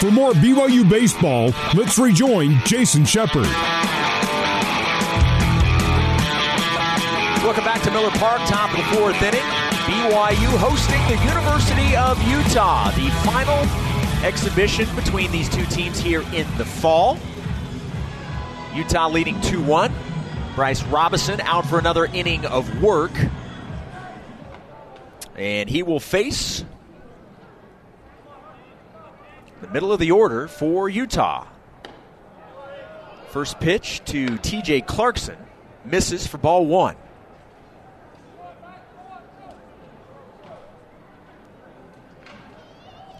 For 0.00 0.12
more 0.12 0.30
BYU 0.30 0.88
baseball, 0.88 1.52
let's 1.74 1.98
rejoin 1.98 2.60
Jason 2.64 3.04
Shepard. 3.04 3.46
Welcome 7.42 7.64
back 7.64 7.82
to 7.82 7.90
Miller 7.90 8.10
Park, 8.10 8.38
top 8.46 8.70
of 8.70 8.76
the 8.76 8.84
fourth 8.96 9.20
inning. 9.20 9.40
BYU 9.40 10.56
hosting 10.56 11.00
the 11.08 11.20
University 11.24 11.96
of 11.96 12.22
Utah. 12.28 12.92
The 12.92 13.10
final 13.26 13.58
exhibition 14.24 14.86
between 14.94 15.32
these 15.32 15.48
two 15.48 15.66
teams 15.66 15.98
here 15.98 16.22
in 16.32 16.46
the 16.58 16.64
fall. 16.64 17.18
Utah 18.76 19.08
leading 19.08 19.40
2 19.40 19.60
1. 19.60 19.92
Bryce 20.54 20.84
Robison 20.84 21.40
out 21.40 21.66
for 21.66 21.76
another 21.80 22.04
inning 22.04 22.46
of 22.46 22.80
work. 22.80 23.10
And 25.34 25.68
he 25.68 25.82
will 25.82 25.98
face 25.98 26.64
the 29.60 29.68
middle 29.68 29.92
of 29.92 29.98
the 29.98 30.10
order 30.10 30.48
for 30.48 30.88
Utah. 30.88 31.46
First 33.30 33.60
pitch 33.60 34.02
to 34.06 34.26
TJ 34.26 34.86
Clarkson. 34.86 35.36
Misses 35.84 36.26
for 36.26 36.38
ball 36.38 36.66
one. 36.66 36.96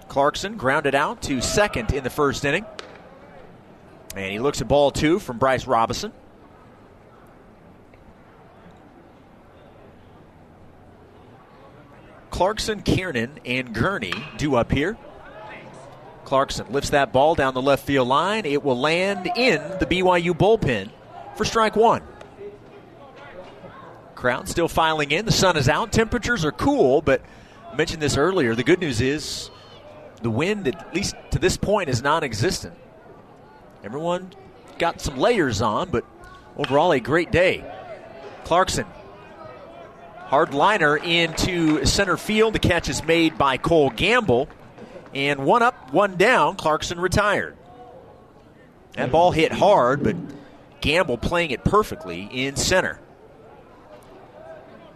Clarkson 0.09 0.57
grounded 0.57 0.95
out 0.95 1.23
to 1.23 1.41
second 1.41 1.93
in 1.93 2.03
the 2.03 2.11
first 2.11 2.45
inning. 2.45 2.65
And 4.17 4.33
he 4.33 4.39
looks 4.39 4.61
at 4.61 4.69
ball 4.69 4.91
two 4.91 5.19
from 5.19 5.39
Bryce 5.39 5.67
Robison. 5.67 6.13
Clarkson, 12.31 12.83
Kiernan, 12.83 13.39
and 13.45 13.75
Gurney 13.75 14.15
do 14.37 14.55
up 14.55 14.73
here. 14.73 14.97
Clarkson 16.29 16.71
lifts 16.71 16.91
that 16.91 17.11
ball 17.11 17.35
down 17.35 17.55
the 17.55 17.63
left 17.63 17.87
field 17.87 18.07
line. 18.07 18.45
It 18.45 18.63
will 18.63 18.79
land 18.79 19.31
in 19.35 19.63
the 19.81 19.87
BYU 19.87 20.37
bullpen 20.37 20.91
for 21.37 21.47
strike 21.47 21.75
one. 21.75 22.03
Crowd 24.15 24.47
still 24.47 24.69
filing 24.69 25.11
in. 25.11 25.25
The 25.25 25.33
sun 25.33 25.57
is 25.57 25.71
out. 25.71 25.91
Temperatures 25.91 26.45
are 26.45 26.53
cool, 26.53 27.01
but 27.01 27.23
I 27.73 27.77
mentioned 27.77 28.03
this 28.03 28.19
earlier. 28.19 28.55
The 28.55 28.63
good 28.63 28.79
news 28.79 29.01
is 29.01 29.49
the 30.21 30.29
wind, 30.29 30.69
at 30.69 30.95
least 30.95 31.17
to 31.31 31.39
this 31.39 31.57
point, 31.57 31.89
is 31.89 32.03
non 32.03 32.23
existent. 32.23 32.75
Everyone 33.83 34.31
got 34.77 35.01
some 35.01 35.17
layers 35.17 35.63
on, 35.63 35.89
but 35.89 36.05
overall, 36.59 36.93
a 36.93 37.01
great 37.01 37.33
day. 37.33 37.65
Clarkson, 38.45 38.85
hard 40.27 40.53
liner 40.53 40.99
into 40.99 41.87
center 41.87 42.19
field. 42.19 42.53
The 42.53 42.59
catch 42.59 42.91
is 42.91 43.03
made 43.03 43.39
by 43.39 43.57
Cole 43.57 43.89
Gamble. 43.89 44.47
And 45.15 45.45
one 45.45 45.63
up, 45.63 45.93
one 45.93 46.17
down, 46.17 46.57
Clarkson 46.57 47.01
retired. 47.01 47.57
That 48.93 49.11
ball 49.13 49.31
hit 49.31 49.53
hard, 49.53 50.03
but 50.03 50.17
Gamble 50.81 51.19
playing 51.19 51.51
it 51.51 51.65
perfectly 51.65 52.29
in 52.31 52.57
center. 52.57 53.01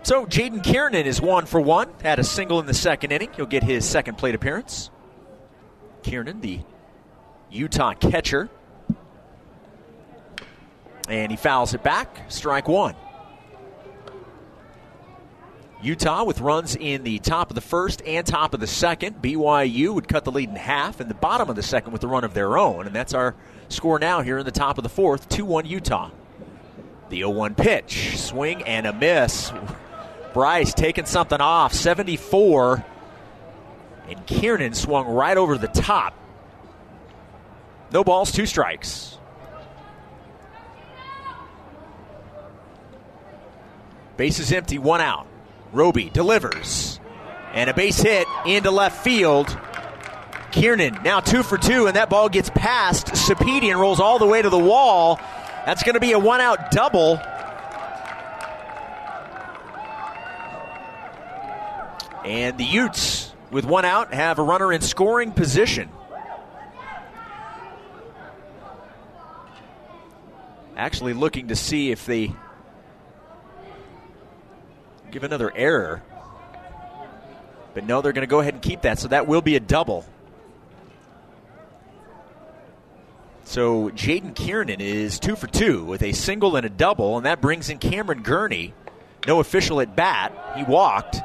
So 0.02 0.26
Jaden 0.26 0.64
Kiernan 0.64 1.06
is 1.06 1.20
one 1.20 1.46
for 1.46 1.60
one. 1.60 1.88
Had 2.02 2.18
a 2.18 2.24
single 2.24 2.58
in 2.58 2.66
the 2.66 2.74
second 2.74 3.12
inning. 3.12 3.30
He'll 3.36 3.46
get 3.46 3.62
his 3.62 3.84
second 3.84 4.18
plate 4.18 4.34
appearance. 4.34 4.90
Kiernan, 6.02 6.40
the 6.40 6.60
Utah 7.50 7.94
catcher. 7.94 8.48
And 11.08 11.30
he 11.30 11.36
fouls 11.36 11.74
it 11.74 11.82
back. 11.82 12.30
Strike 12.30 12.68
one. 12.68 12.94
Utah 15.82 16.22
with 16.22 16.40
runs 16.40 16.76
in 16.76 17.02
the 17.02 17.18
top 17.18 17.50
of 17.50 17.56
the 17.56 17.60
first 17.60 18.02
and 18.06 18.24
top 18.24 18.54
of 18.54 18.60
the 18.60 18.68
second. 18.68 19.20
BYU 19.20 19.92
would 19.92 20.06
cut 20.06 20.24
the 20.24 20.30
lead 20.30 20.48
in 20.48 20.54
half 20.54 21.00
in 21.00 21.08
the 21.08 21.14
bottom 21.14 21.50
of 21.50 21.56
the 21.56 21.62
second 21.62 21.92
with 21.92 22.04
a 22.04 22.06
run 22.06 22.22
of 22.22 22.34
their 22.34 22.56
own. 22.56 22.86
And 22.86 22.94
that's 22.94 23.14
our 23.14 23.34
score 23.68 23.98
now 23.98 24.20
here 24.20 24.38
in 24.38 24.44
the 24.44 24.52
top 24.52 24.78
of 24.78 24.84
the 24.84 24.88
fourth 24.88 25.28
2 25.28 25.44
1 25.44 25.66
Utah. 25.66 26.10
The 27.08 27.18
0 27.18 27.30
1 27.30 27.54
pitch. 27.56 28.16
Swing 28.16 28.62
and 28.62 28.86
a 28.86 28.92
miss. 28.92 29.52
Bryce 30.32 30.72
taking 30.72 31.04
something 31.04 31.40
off. 31.40 31.74
74 31.74 32.84
and 34.08 34.26
Kiernan 34.26 34.74
swung 34.74 35.08
right 35.08 35.36
over 35.36 35.58
the 35.58 35.68
top. 35.68 36.14
No 37.92 38.04
balls, 38.04 38.30
two 38.30 38.46
strikes. 38.46 39.18
Base 44.16 44.38
is 44.38 44.52
empty, 44.52 44.78
one 44.78 45.00
out. 45.00 45.26
Roby 45.72 46.10
delivers. 46.10 47.00
And 47.52 47.68
a 47.68 47.74
base 47.74 48.00
hit 48.00 48.26
into 48.46 48.70
left 48.70 49.02
field. 49.02 49.58
Kiernan 50.52 50.98
now 51.02 51.20
two 51.20 51.42
for 51.42 51.58
two, 51.58 51.86
and 51.86 51.96
that 51.96 52.10
ball 52.10 52.28
gets 52.28 52.50
past 52.50 53.08
Sapedi 53.08 53.70
and 53.70 53.80
rolls 53.80 54.00
all 54.00 54.18
the 54.18 54.26
way 54.26 54.42
to 54.42 54.50
the 54.50 54.58
wall. 54.58 55.18
That's 55.64 55.82
going 55.82 55.94
to 55.94 56.00
be 56.00 56.12
a 56.12 56.18
one 56.18 56.40
out 56.40 56.70
double. 56.70 57.18
And 62.24 62.56
the 62.58 62.64
Utes 62.64 63.32
with 63.50 63.64
one 63.64 63.84
out, 63.84 64.14
have 64.14 64.38
a 64.38 64.42
runner 64.42 64.72
in 64.72 64.80
scoring 64.80 65.32
position. 65.32 65.90
Actually, 70.74 71.12
looking 71.12 71.48
to 71.48 71.56
see 71.56 71.90
if 71.90 72.06
they 72.06 72.32
give 75.12 75.24
another 75.24 75.52
error. 75.54 76.02
But 77.74 77.84
no, 77.84 78.02
they're 78.02 78.12
going 78.12 78.26
to 78.26 78.30
go 78.30 78.40
ahead 78.40 78.54
and 78.54 78.62
keep 78.62 78.82
that, 78.82 78.98
so 78.98 79.08
that 79.08 79.26
will 79.26 79.42
be 79.42 79.56
a 79.56 79.60
double. 79.60 80.04
So 83.44 83.90
Jaden 83.90 84.34
Kiernan 84.34 84.80
is 84.80 85.18
two 85.18 85.36
for 85.36 85.46
two 85.46 85.84
with 85.84 86.02
a 86.02 86.12
single 86.12 86.56
and 86.56 86.64
a 86.64 86.70
double, 86.70 87.16
and 87.16 87.26
that 87.26 87.40
brings 87.40 87.68
in 87.68 87.78
Cameron 87.78 88.22
Gurney. 88.22 88.72
No 89.26 89.40
official 89.40 89.80
at 89.80 89.94
bat. 89.94 90.32
He 90.56 90.64
walked. 90.64 91.16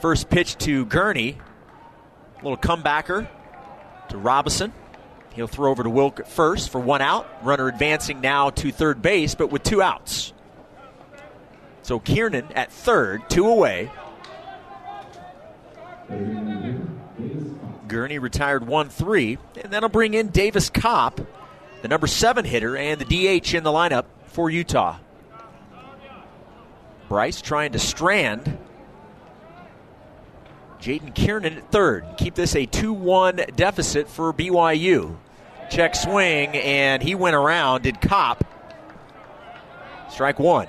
First 0.00 0.30
pitch 0.30 0.56
to 0.58 0.86
Gurney 0.86 1.36
A 2.40 2.42
little 2.42 2.56
comebacker 2.56 3.28
to 4.08 4.16
Robison. 4.16 4.72
He'll 5.34 5.46
throw 5.46 5.70
over 5.70 5.82
to 5.82 5.90
Wilk 5.90 6.20
at 6.20 6.28
first 6.28 6.70
for 6.70 6.80
one 6.80 7.02
out. 7.02 7.28
Runner 7.44 7.68
advancing 7.68 8.20
now 8.20 8.50
to 8.50 8.72
third 8.72 9.02
base, 9.02 9.34
but 9.34 9.50
with 9.50 9.62
two 9.62 9.82
outs. 9.82 10.32
So 11.90 11.98
Kiernan 11.98 12.46
at 12.54 12.70
third, 12.70 13.28
two 13.28 13.48
away. 13.48 13.90
Gurney 17.88 18.20
retired 18.20 18.64
1 18.64 18.88
3, 18.88 19.38
and 19.60 19.72
that'll 19.72 19.88
bring 19.88 20.14
in 20.14 20.28
Davis 20.28 20.70
Kopp, 20.70 21.20
the 21.82 21.88
number 21.88 22.06
seven 22.06 22.44
hitter, 22.44 22.76
and 22.76 23.00
the 23.00 23.04
DH 23.40 23.54
in 23.54 23.64
the 23.64 23.72
lineup 23.72 24.04
for 24.26 24.48
Utah. 24.48 24.98
Bryce 27.08 27.42
trying 27.42 27.72
to 27.72 27.80
strand 27.80 28.56
Jaden 30.80 31.12
Kiernan 31.12 31.56
at 31.56 31.72
third. 31.72 32.04
Keep 32.18 32.36
this 32.36 32.54
a 32.54 32.66
2 32.66 32.92
1 32.92 33.46
deficit 33.56 34.08
for 34.08 34.32
BYU. 34.32 35.16
Check 35.72 35.96
swing, 35.96 36.50
and 36.50 37.02
he 37.02 37.16
went 37.16 37.34
around, 37.34 37.82
did 37.82 38.00
Kopp. 38.00 38.44
Strike 40.08 40.38
one. 40.38 40.68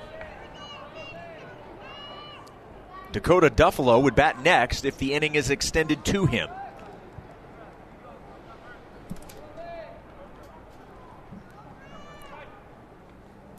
Dakota 3.12 3.50
Duffalo 3.50 4.02
would 4.02 4.14
bat 4.14 4.42
next 4.42 4.84
if 4.84 4.98
the 4.98 5.14
inning 5.14 5.34
is 5.34 5.50
extended 5.50 6.04
to 6.06 6.26
him. 6.26 6.48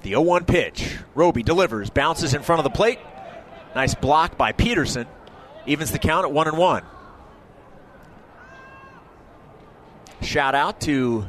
The 0.01 0.09
0 0.09 0.21
1 0.21 0.45
pitch. 0.45 0.97
Roby 1.15 1.43
delivers, 1.43 1.89
bounces 1.89 2.33
in 2.33 2.41
front 2.41 2.59
of 2.59 2.63
the 2.63 2.75
plate. 2.75 2.99
Nice 3.75 3.95
block 3.95 4.37
by 4.37 4.51
Peterson 4.51 5.07
evens 5.65 5.91
the 5.91 5.99
count 5.99 6.25
at 6.25 6.31
one 6.31 6.47
and 6.47 6.57
one. 6.57 6.83
Shout 10.21 10.55
out 10.55 10.81
to 10.81 11.25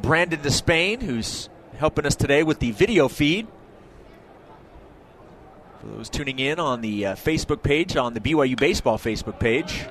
Brandon 0.00 0.40
Despain, 0.40 1.02
who's 1.02 1.48
helping 1.76 2.06
us 2.06 2.16
today 2.16 2.42
with 2.42 2.58
the 2.58 2.70
video 2.72 3.08
feed. 3.08 3.46
For 5.80 5.86
those 5.86 6.10
tuning 6.10 6.38
in 6.38 6.60
on 6.60 6.82
the 6.82 7.06
uh, 7.06 7.14
Facebook 7.14 7.62
page, 7.62 7.96
on 7.96 8.12
the 8.12 8.20
BYU 8.20 8.58
Baseball 8.58 8.98
Facebook 8.98 9.40
page, 9.40 9.82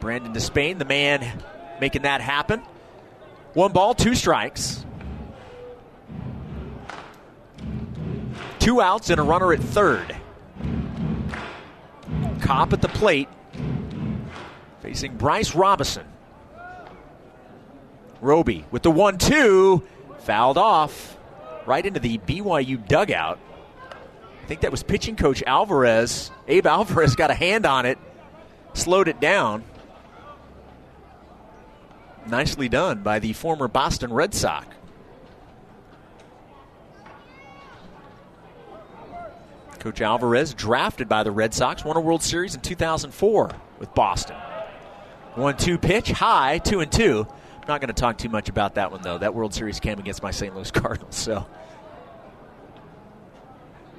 Brandon 0.00 0.34
Despain, 0.34 0.78
the 0.78 0.84
man 0.84 1.42
making 1.80 2.02
that 2.02 2.20
happen. 2.20 2.60
One 3.54 3.72
ball, 3.72 3.94
two 3.94 4.14
strikes. 4.14 4.84
Two 8.58 8.82
outs 8.82 9.08
and 9.08 9.18
a 9.18 9.22
runner 9.22 9.54
at 9.54 9.60
third. 9.60 10.14
Kopp 12.42 12.74
at 12.74 12.82
the 12.82 12.88
plate, 12.88 13.28
facing 14.82 15.16
Bryce 15.16 15.54
Robison. 15.54 16.06
Roby 18.20 18.66
with 18.70 18.82
the 18.82 18.90
one 18.90 19.16
two, 19.16 19.82
fouled 20.18 20.58
off 20.58 21.16
right 21.64 21.86
into 21.86 22.00
the 22.00 22.18
BYU 22.18 22.86
dugout. 22.86 23.38
I 24.46 24.48
think 24.48 24.60
that 24.60 24.70
was 24.70 24.84
pitching 24.84 25.16
coach 25.16 25.42
Alvarez. 25.44 26.30
Abe 26.46 26.66
Alvarez 26.68 27.16
got 27.16 27.32
a 27.32 27.34
hand 27.34 27.66
on 27.66 27.84
it, 27.84 27.98
slowed 28.74 29.08
it 29.08 29.18
down. 29.18 29.64
Nicely 32.28 32.68
done 32.68 33.02
by 33.02 33.18
the 33.18 33.32
former 33.32 33.66
Boston 33.66 34.12
Red 34.12 34.34
Sox. 34.34 34.68
Coach 39.80 40.00
Alvarez, 40.00 40.54
drafted 40.54 41.08
by 41.08 41.24
the 41.24 41.32
Red 41.32 41.52
Sox, 41.52 41.84
won 41.84 41.96
a 41.96 42.00
World 42.00 42.22
Series 42.22 42.54
in 42.54 42.60
2004 42.60 43.50
with 43.80 43.92
Boston. 43.96 44.36
One 45.34 45.56
two 45.56 45.76
pitch, 45.76 46.12
high, 46.12 46.58
two 46.58 46.78
and 46.78 46.92
two. 46.92 47.26
I'm 47.62 47.66
not 47.66 47.80
going 47.80 47.92
to 47.92 48.00
talk 48.00 48.16
too 48.16 48.28
much 48.28 48.48
about 48.48 48.76
that 48.76 48.92
one, 48.92 49.02
though. 49.02 49.18
That 49.18 49.34
World 49.34 49.54
Series 49.54 49.80
came 49.80 49.98
against 49.98 50.22
my 50.22 50.30
St. 50.30 50.54
Louis 50.54 50.70
Cardinals, 50.72 51.16
so. 51.16 51.48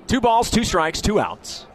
Two 0.08 0.22
balls, 0.22 0.50
two 0.50 0.64
strikes, 0.64 1.02
two 1.02 1.20
outs. 1.20 1.68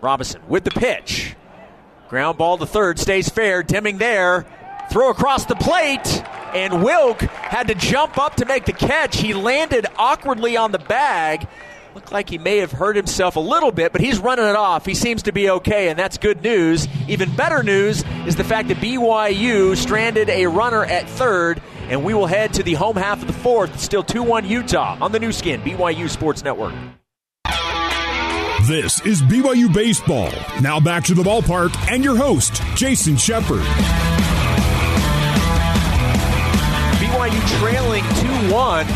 Robinson 0.00 0.40
with 0.48 0.64
the 0.64 0.70
pitch. 0.70 1.34
Ground 2.08 2.38
ball 2.38 2.58
to 2.58 2.66
third, 2.66 2.98
stays 2.98 3.28
fair. 3.28 3.62
Deming 3.62 3.98
there. 3.98 4.46
Throw 4.90 5.10
across 5.10 5.44
the 5.44 5.54
plate, 5.54 6.24
and 6.52 6.82
Wilk 6.82 7.20
had 7.20 7.68
to 7.68 7.74
jump 7.76 8.18
up 8.18 8.36
to 8.36 8.44
make 8.44 8.64
the 8.64 8.72
catch. 8.72 9.16
He 9.18 9.34
landed 9.34 9.86
awkwardly 9.96 10.56
on 10.56 10.72
the 10.72 10.80
bag. 10.80 11.46
Looked 11.94 12.10
like 12.10 12.28
he 12.28 12.38
may 12.38 12.58
have 12.58 12.72
hurt 12.72 12.96
himself 12.96 13.36
a 13.36 13.40
little 13.40 13.70
bit, 13.70 13.92
but 13.92 14.00
he's 14.00 14.18
running 14.18 14.46
it 14.46 14.56
off. 14.56 14.86
He 14.86 14.94
seems 14.94 15.22
to 15.24 15.32
be 15.32 15.50
okay, 15.50 15.88
and 15.88 15.98
that's 15.98 16.18
good 16.18 16.42
news. 16.42 16.88
Even 17.08 17.34
better 17.34 17.62
news 17.62 18.04
is 18.26 18.34
the 18.36 18.44
fact 18.44 18.68
that 18.68 18.78
BYU 18.78 19.76
stranded 19.76 20.28
a 20.28 20.46
runner 20.46 20.84
at 20.84 21.08
third, 21.08 21.62
and 21.90 22.04
we 22.04 22.14
will 22.14 22.26
head 22.26 22.54
to 22.54 22.62
the 22.62 22.74
home 22.74 22.96
half 22.96 23.20
of 23.20 23.26
the 23.26 23.34
fourth. 23.34 23.78
Still 23.78 24.02
2 24.02 24.22
1 24.22 24.46
Utah 24.46 24.96
on 25.00 25.12
the 25.12 25.18
Nu 25.18 25.32
Skin, 25.32 25.60
BYU 25.60 26.08
Sports 26.08 26.42
Network. 26.42 26.72
This 28.66 29.04
is 29.04 29.20
BYU 29.22 29.72
Baseball. 29.72 30.30
Now 30.60 30.78
back 30.78 31.02
to 31.04 31.14
the 31.14 31.22
ballpark 31.22 31.74
and 31.90 32.04
your 32.04 32.16
host, 32.16 32.62
Jason 32.76 33.16
Shepard. 33.16 33.62
BYU 37.00 37.58
trailing 37.58 38.04
2 38.48 38.54
1 38.54 38.86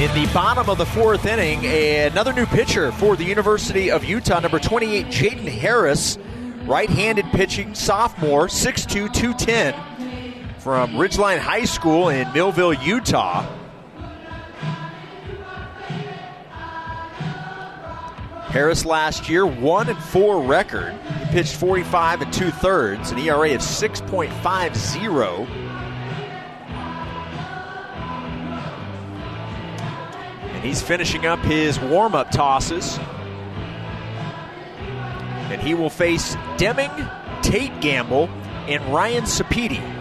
in 0.00 0.14
the 0.14 0.30
bottom 0.32 0.70
of 0.70 0.78
the 0.78 0.86
fourth 0.86 1.26
inning. 1.26 1.66
Another 1.66 2.32
new 2.32 2.46
pitcher 2.46 2.90
for 2.92 3.16
the 3.16 3.24
University 3.24 3.90
of 3.90 4.04
Utah, 4.04 4.40
number 4.40 4.58
28, 4.58 5.06
Jaden 5.06 5.48
Harris. 5.48 6.18
Right 6.64 6.88
handed 6.88 7.24
pitching 7.26 7.74
sophomore, 7.74 8.46
6'2, 8.46 9.12
210 9.12 9.87
from 10.58 10.94
Ridgeline 10.94 11.38
High 11.38 11.64
School 11.64 12.08
in 12.08 12.32
Millville, 12.32 12.74
Utah. 12.74 13.46
Harris 18.48 18.84
last 18.84 19.28
year, 19.28 19.46
1 19.46 19.88
and 19.90 19.98
4 19.98 20.42
record. 20.42 20.92
He 20.92 21.26
pitched 21.26 21.54
45 21.56 22.22
and 22.22 22.32
two 22.32 22.50
thirds, 22.50 23.10
an 23.10 23.18
ERA 23.18 23.54
of 23.54 23.60
6.50. 23.60 25.46
And 30.42 30.64
he's 30.64 30.82
finishing 30.82 31.26
up 31.26 31.38
his 31.40 31.78
warm 31.78 32.14
up 32.14 32.30
tosses. 32.30 32.98
And 35.50 35.60
he 35.60 35.74
will 35.74 35.90
face 35.90 36.36
Deming, 36.56 36.90
Tate 37.42 37.80
Gamble, 37.80 38.28
and 38.66 38.82
Ryan 38.92 39.24
Sapedi. 39.24 39.97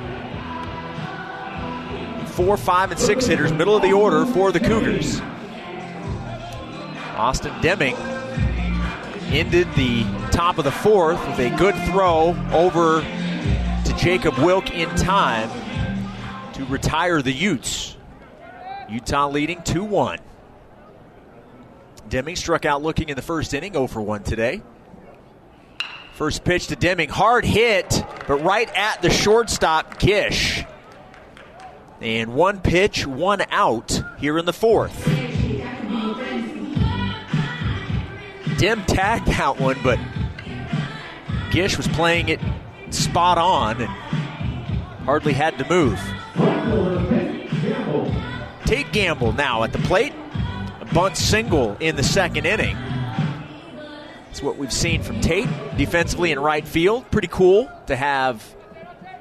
Four, 2.37 2.55
five, 2.55 2.91
and 2.91 2.99
six 2.99 3.25
hitters, 3.25 3.51
middle 3.51 3.75
of 3.75 3.81
the 3.81 3.93
order 3.93 4.23
for 4.23 4.51
the 4.51 4.59
Cougars. 4.59 5.19
Austin 7.15 7.51
Deming 7.63 7.95
ended 9.31 9.67
the 9.73 10.03
top 10.29 10.59
of 10.59 10.63
the 10.63 10.71
fourth 10.71 11.19
with 11.27 11.39
a 11.39 11.49
good 11.57 11.73
throw 11.87 12.37
over 12.51 13.01
to 13.01 13.95
Jacob 13.97 14.37
Wilk 14.37 14.69
in 14.69 14.87
time 14.97 15.49
to 16.53 16.63
retire 16.65 17.23
the 17.23 17.33
Utes. 17.33 17.97
Utah 18.87 19.29
leading 19.29 19.63
2 19.63 19.83
1. 19.83 20.19
Deming 22.07 22.35
struck 22.35 22.65
out 22.65 22.83
looking 22.83 23.09
in 23.09 23.15
the 23.15 23.23
first 23.23 23.51
inning, 23.55 23.73
0 23.73 23.87
for 23.87 24.03
1 24.03 24.21
today. 24.21 24.61
First 26.13 26.43
pitch 26.43 26.67
to 26.67 26.75
Deming, 26.75 27.09
hard 27.09 27.45
hit, 27.45 28.05
but 28.27 28.43
right 28.43 28.69
at 28.75 29.01
the 29.01 29.09
shortstop, 29.09 29.97
Gish. 29.97 30.63
And 31.99 32.33
one 32.33 32.59
pitch, 32.59 33.07
one 33.07 33.41
out 33.49 34.01
here 34.19 34.37
in 34.37 34.45
the 34.45 34.53
fourth. 34.53 35.05
Dim 38.57 38.83
tagged 38.85 39.27
that 39.27 39.59
one, 39.59 39.77
but 39.83 39.99
Gish 41.51 41.77
was 41.77 41.87
playing 41.89 42.29
it 42.29 42.39
spot 42.89 43.37
on 43.37 43.81
and 43.81 43.89
hardly 45.05 45.33
had 45.33 45.57
to 45.57 45.69
move. 45.69 45.99
Tate 48.65 48.91
Gamble 48.91 49.31
now 49.33 49.63
at 49.63 49.71
the 49.71 49.79
plate. 49.79 50.13
A 50.81 50.85
bunt 50.93 51.17
single 51.17 51.77
in 51.79 51.95
the 51.95 52.03
second 52.03 52.45
inning. 52.45 52.75
That's 54.25 54.41
what 54.41 54.57
we've 54.57 54.73
seen 54.73 55.01
from 55.01 55.21
Tate 55.21 55.47
defensively 55.77 56.31
in 56.31 56.39
right 56.39 56.67
field. 56.67 57.09
Pretty 57.11 57.29
cool 57.29 57.71
to 57.87 57.95
have 57.95 58.43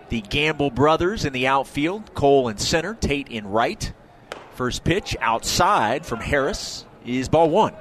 the 0.08 0.20
Gamble 0.20 0.70
brothers 0.70 1.24
in 1.24 1.32
the 1.32 1.46
outfield. 1.46 2.14
Cole 2.14 2.48
in 2.48 2.58
center, 2.58 2.94
Tate 2.94 3.28
in 3.28 3.46
right. 3.46 3.92
First 4.54 4.84
pitch 4.84 5.16
outside 5.20 6.06
from 6.06 6.20
Harris 6.20 6.84
is 7.04 7.28
ball 7.28 7.50
one. 7.50 7.74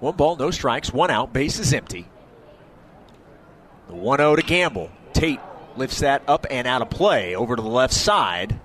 One 0.00 0.14
ball, 0.14 0.36
no 0.36 0.50
strikes, 0.50 0.92
one 0.92 1.10
out, 1.10 1.32
base 1.32 1.58
is 1.58 1.72
empty. 1.72 2.06
The 3.88 3.94
1 3.94 4.18
0 4.18 4.36
to 4.36 4.42
Gamble. 4.42 4.90
Tate 5.12 5.40
lifts 5.76 6.00
that 6.00 6.22
up 6.28 6.46
and 6.50 6.68
out 6.68 6.82
of 6.82 6.90
play 6.90 7.34
over 7.34 7.56
to 7.56 7.62
the 7.62 7.68
left 7.68 7.94
side. 7.94 8.60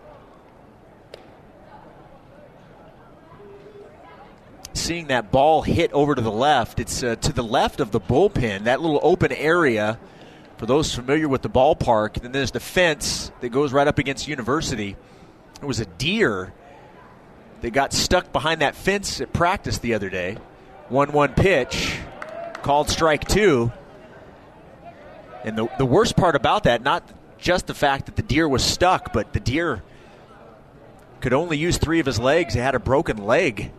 Seeing 4.73 5.07
that 5.07 5.31
ball 5.31 5.61
hit 5.61 5.91
over 5.93 6.15
to 6.15 6.21
the 6.21 6.31
left, 6.31 6.79
it's 6.79 7.03
uh, 7.03 7.15
to 7.17 7.31
the 7.31 7.43
left 7.43 7.79
of 7.79 7.91
the 7.91 7.99
bullpen, 7.99 8.63
that 8.63 8.81
little 8.81 8.99
open 9.03 9.31
area. 9.31 9.99
For 10.57 10.65
those 10.65 10.93
familiar 10.93 11.27
with 11.27 11.41
the 11.41 11.49
ballpark, 11.49 12.21
then 12.21 12.31
there's 12.31 12.51
the 12.51 12.59
fence 12.59 13.31
that 13.41 13.49
goes 13.49 13.73
right 13.73 13.87
up 13.87 13.99
against 13.99 14.27
University. 14.27 14.95
There 15.59 15.67
was 15.67 15.79
a 15.79 15.85
deer 15.85 16.53
that 17.61 17.71
got 17.71 17.93
stuck 17.93 18.31
behind 18.31 18.61
that 18.61 18.75
fence 18.75 19.21
at 19.21 19.31
practice 19.33 19.77
the 19.79 19.93
other 19.93 20.09
day. 20.09 20.37
1 20.89 21.11
1 21.11 21.33
pitch, 21.33 21.97
called 22.61 22.89
strike 22.89 23.27
two. 23.27 23.71
And 25.43 25.57
the, 25.57 25.67
the 25.77 25.85
worst 25.85 26.15
part 26.15 26.35
about 26.35 26.63
that, 26.63 26.81
not 26.81 27.03
just 27.37 27.67
the 27.67 27.73
fact 27.73 28.05
that 28.07 28.15
the 28.15 28.21
deer 28.21 28.47
was 28.47 28.63
stuck, 28.63 29.13
but 29.13 29.33
the 29.33 29.39
deer 29.39 29.83
could 31.19 31.33
only 31.33 31.57
use 31.57 31.77
three 31.77 31.99
of 31.99 32.05
his 32.05 32.19
legs. 32.19 32.53
He 32.53 32.59
had 32.59 32.75
a 32.75 32.79
broken 32.79 33.17
leg. 33.17 33.71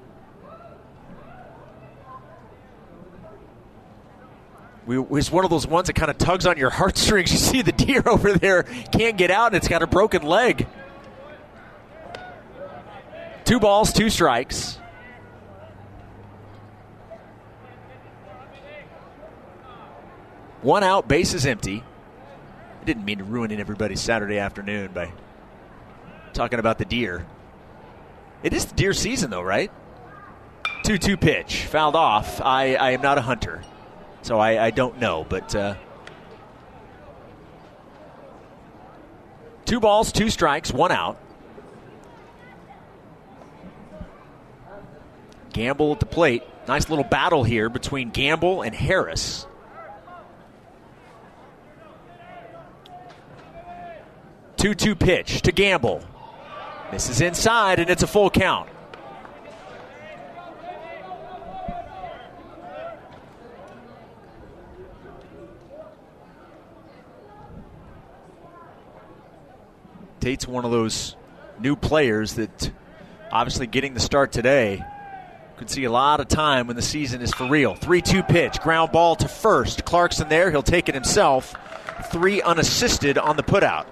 We, 4.87 4.99
it 4.99 5.09
was 5.09 5.31
one 5.31 5.45
of 5.45 5.51
those 5.51 5.67
ones 5.67 5.87
that 5.87 5.95
kind 5.95 6.11
of 6.11 6.19
tugs 6.19 6.47
on 6.47 6.59
your 6.59 6.71
heartstrings. 6.71 7.33
You 7.33 7.39
see 7.39 7.63
the 7.63 7.73
deer 7.73 8.03
over 8.07 8.33
there 8.35 8.65
can't 8.65 9.17
get 9.17 9.31
out, 9.31 9.49
and 9.49 9.57
it's 9.57 9.69
got 9.69 9.83
a 9.83 9.87
broken 9.87 10.23
leg. 10.23 10.67
Two 13.45 13.61
balls, 13.61 13.93
two 13.93 14.11
strikes. 14.11 14.79
One 20.63 20.83
out, 20.83 21.09
base 21.09 21.35
is 21.35 21.45
empty. 21.45 21.85
I 22.81 22.85
didn't 22.85 23.05
mean 23.05 23.19
to 23.19 23.25
ruin 23.25 23.53
everybody's 23.53 24.01
Saturday 24.01 24.39
afternoon 24.39 24.93
by 24.93 25.13
talking 26.33 26.59
about 26.59 26.79
the 26.79 26.87
deer. 26.87 27.27
It 28.43 28.53
is 28.53 28.65
the 28.67 28.75
deer 28.75 28.93
season, 28.93 29.31
though, 29.31 29.43
right? 29.43 29.71
2 30.85 30.99
2 30.99 31.17
pitch, 31.17 31.65
fouled 31.65 31.97
off. 31.97 32.41
I, 32.43 32.75
I 32.75 32.91
am 32.91 33.03
not 33.03 33.19
a 33.19 33.23
hunter, 33.23 33.63
so 34.25 34.39
I, 34.39 34.65
I 34.65 34.71
don't 34.71 34.99
know, 34.99 35.25
but. 35.29 35.55
Uh, 35.55 35.75
two 39.67 39.81
balls, 39.81 40.13
two 40.13 40.31
strikes, 40.31 40.73
one 40.73 40.91
out. 40.91 41.19
Gamble 45.53 45.93
at 45.93 46.01
the 46.01 46.07
plate. 46.07 46.43
Nice 46.67 46.89
little 46.89 47.05
battle 47.05 47.45
here 47.45 47.69
between 47.69 48.11
Gamble 48.11 48.63
and 48.63 48.75
Harris. 48.75 49.47
2 54.57 54.75
2 54.75 54.95
pitch 54.95 55.43
to 55.43 55.53
Gamble. 55.53 56.03
This 56.91 57.11
is 57.11 57.21
inside, 57.21 57.79
and 57.79 57.91
it's 57.91 58.03
a 58.03 58.07
full 58.07 58.31
count. 58.31 58.71
Tate's 70.25 70.49
one 70.49 70.65
of 70.65 70.71
those 70.71 71.17
new 71.61 71.77
players 71.77 72.37
that 72.37 72.71
obviously 73.31 73.67
getting 73.67 73.93
the 73.93 74.01
start 74.01 74.33
today 74.33 74.83
could 75.59 75.69
see 75.69 75.85
a 75.85 75.91
lot 75.91 76.19
of 76.19 76.29
time 76.29 76.67
when 76.67 76.77
the 76.77 76.83
season 76.83 77.21
is 77.21 77.31
for 77.31 77.47
real. 77.47 77.75
3 77.75 78.01
2 78.01 78.23
pitch, 78.23 78.59
ground 78.61 78.91
ball 78.91 79.17
to 79.17 79.29
first. 79.29 79.85
Clarkson 79.85 80.31
there, 80.31 80.51
he'll 80.51 80.63
take 80.63 80.89
it 80.89 80.95
himself. 80.95 81.55
Three 82.11 82.41
unassisted 82.41 83.19
on 83.19 83.37
the 83.37 83.43
putout. 83.43 83.85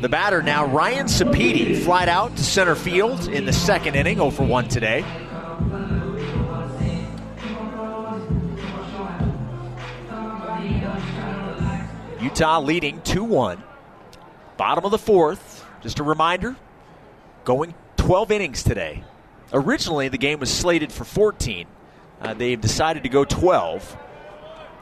The 0.00 0.08
batter 0.08 0.42
now, 0.42 0.64
Ryan 0.64 1.04
Sapedi, 1.04 1.76
flied 1.84 2.08
out 2.08 2.34
to 2.38 2.42
center 2.42 2.74
field 2.74 3.28
in 3.28 3.44
the 3.44 3.52
second 3.52 3.94
inning, 3.94 4.16
0 4.16 4.30
for 4.30 4.46
1 4.46 4.68
today. 4.68 5.04
Utah 12.40 12.58
leading 12.58 13.02
2 13.02 13.22
1. 13.22 13.62
Bottom 14.56 14.86
of 14.86 14.90
the 14.90 14.96
fourth. 14.96 15.62
Just 15.82 15.98
a 15.98 16.02
reminder 16.02 16.56
going 17.44 17.74
12 17.98 18.30
innings 18.30 18.62
today. 18.62 19.04
Originally, 19.52 20.08
the 20.08 20.16
game 20.16 20.40
was 20.40 20.50
slated 20.50 20.90
for 20.90 21.04
14. 21.04 21.66
Uh, 22.18 22.32
they've 22.32 22.58
decided 22.58 23.02
to 23.02 23.10
go 23.10 23.26
12. 23.26 23.94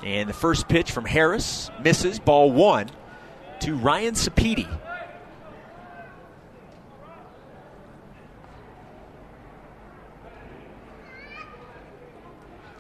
And 0.05 0.29
the 0.29 0.35
first 0.35 0.69
pitch 0.69 0.93
from 0.93 1.05
Harris 1.05 1.69
misses, 1.83 2.21
ball 2.21 2.53
one 2.53 2.91
to 3.63 3.75
Ryan 3.75 4.15
Sapedi. 4.15 4.69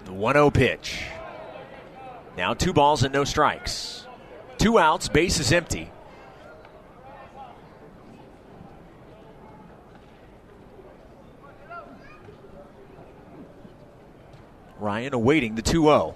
The 0.05 0.13
1 0.13 0.35
0 0.35 0.51
pitch. 0.53 1.03
Now 2.37 2.55
two 2.55 2.73
balls 2.73 3.03
and 3.03 3.13
no 3.13 3.25
strikes. 3.25 4.05
Two 4.59 4.79
outs, 4.79 5.09
base 5.09 5.38
is 5.38 5.53
empty. 5.53 5.91
Ryan 14.81 15.15
awaiting 15.15 15.55
the 15.55 15.62
2 15.62 15.83
0. 15.85 16.15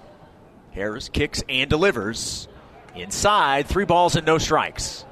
Harris 0.71 1.09
kicks 1.09 1.43
and 1.47 1.69
delivers. 1.69 2.47
Inside, 2.95 3.67
three 3.67 3.85
balls 3.85 4.15
and 4.15 4.25
no 4.25 4.37
strikes. 4.37 5.05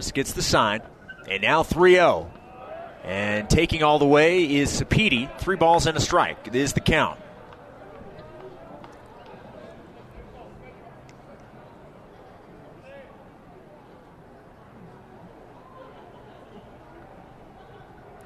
Gets 0.00 0.32
the 0.32 0.42
sign, 0.42 0.80
and 1.28 1.42
now 1.42 1.62
3 1.62 1.92
0. 1.92 2.30
And 3.04 3.48
taking 3.50 3.82
all 3.82 3.98
the 3.98 4.06
way 4.06 4.44
is 4.44 4.70
Sapedi. 4.80 5.30
Three 5.38 5.56
balls 5.56 5.86
and 5.86 5.96
a 5.96 6.00
strike. 6.00 6.46
It 6.46 6.54
is 6.54 6.72
the 6.72 6.80
count. 6.80 7.20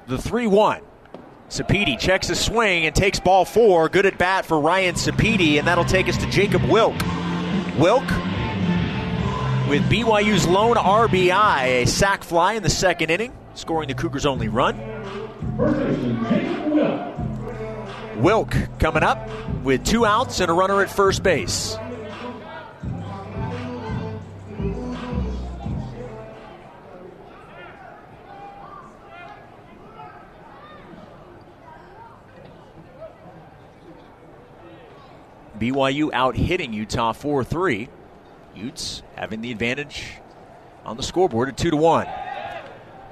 The 0.07 0.17
3 0.17 0.47
1. 0.47 0.81
Sapedi 1.49 1.99
checks 1.99 2.27
his 2.27 2.39
swing 2.39 2.85
and 2.85 2.95
takes 2.95 3.19
ball 3.19 3.45
four. 3.45 3.87
Good 3.89 4.05
at 4.05 4.17
bat 4.17 4.45
for 4.45 4.59
Ryan 4.59 4.95
Sapedi, 4.95 5.59
and 5.59 5.67
that'll 5.67 5.85
take 5.85 6.07
us 6.07 6.17
to 6.17 6.29
Jacob 6.29 6.63
Wilk. 6.63 6.95
Wilk 7.77 8.03
with 9.67 9.81
BYU's 9.89 10.47
lone 10.47 10.75
RBI, 10.75 11.83
a 11.83 11.85
sac 11.85 12.23
fly 12.23 12.53
in 12.53 12.63
the 12.63 12.69
second 12.69 13.09
inning, 13.09 13.33
scoring 13.55 13.87
the 13.87 13.95
Cougars' 13.95 14.25
only 14.25 14.47
run. 14.47 14.77
Wilk 18.21 18.55
coming 18.79 19.03
up 19.03 19.27
with 19.63 19.83
two 19.83 20.05
outs 20.05 20.39
and 20.39 20.51
a 20.51 20.53
runner 20.53 20.81
at 20.81 20.89
first 20.89 21.23
base. 21.23 21.77
BYU 35.59 36.11
out 36.13 36.35
hitting 36.35 36.73
Utah 36.73 37.13
4 37.13 37.43
3. 37.43 37.89
Utes 38.55 39.03
having 39.15 39.41
the 39.41 39.51
advantage 39.51 40.13
on 40.85 40.97
the 40.97 41.03
scoreboard 41.03 41.49
at 41.49 41.57
2 41.57 41.71
to 41.71 41.77
1. 41.77 42.07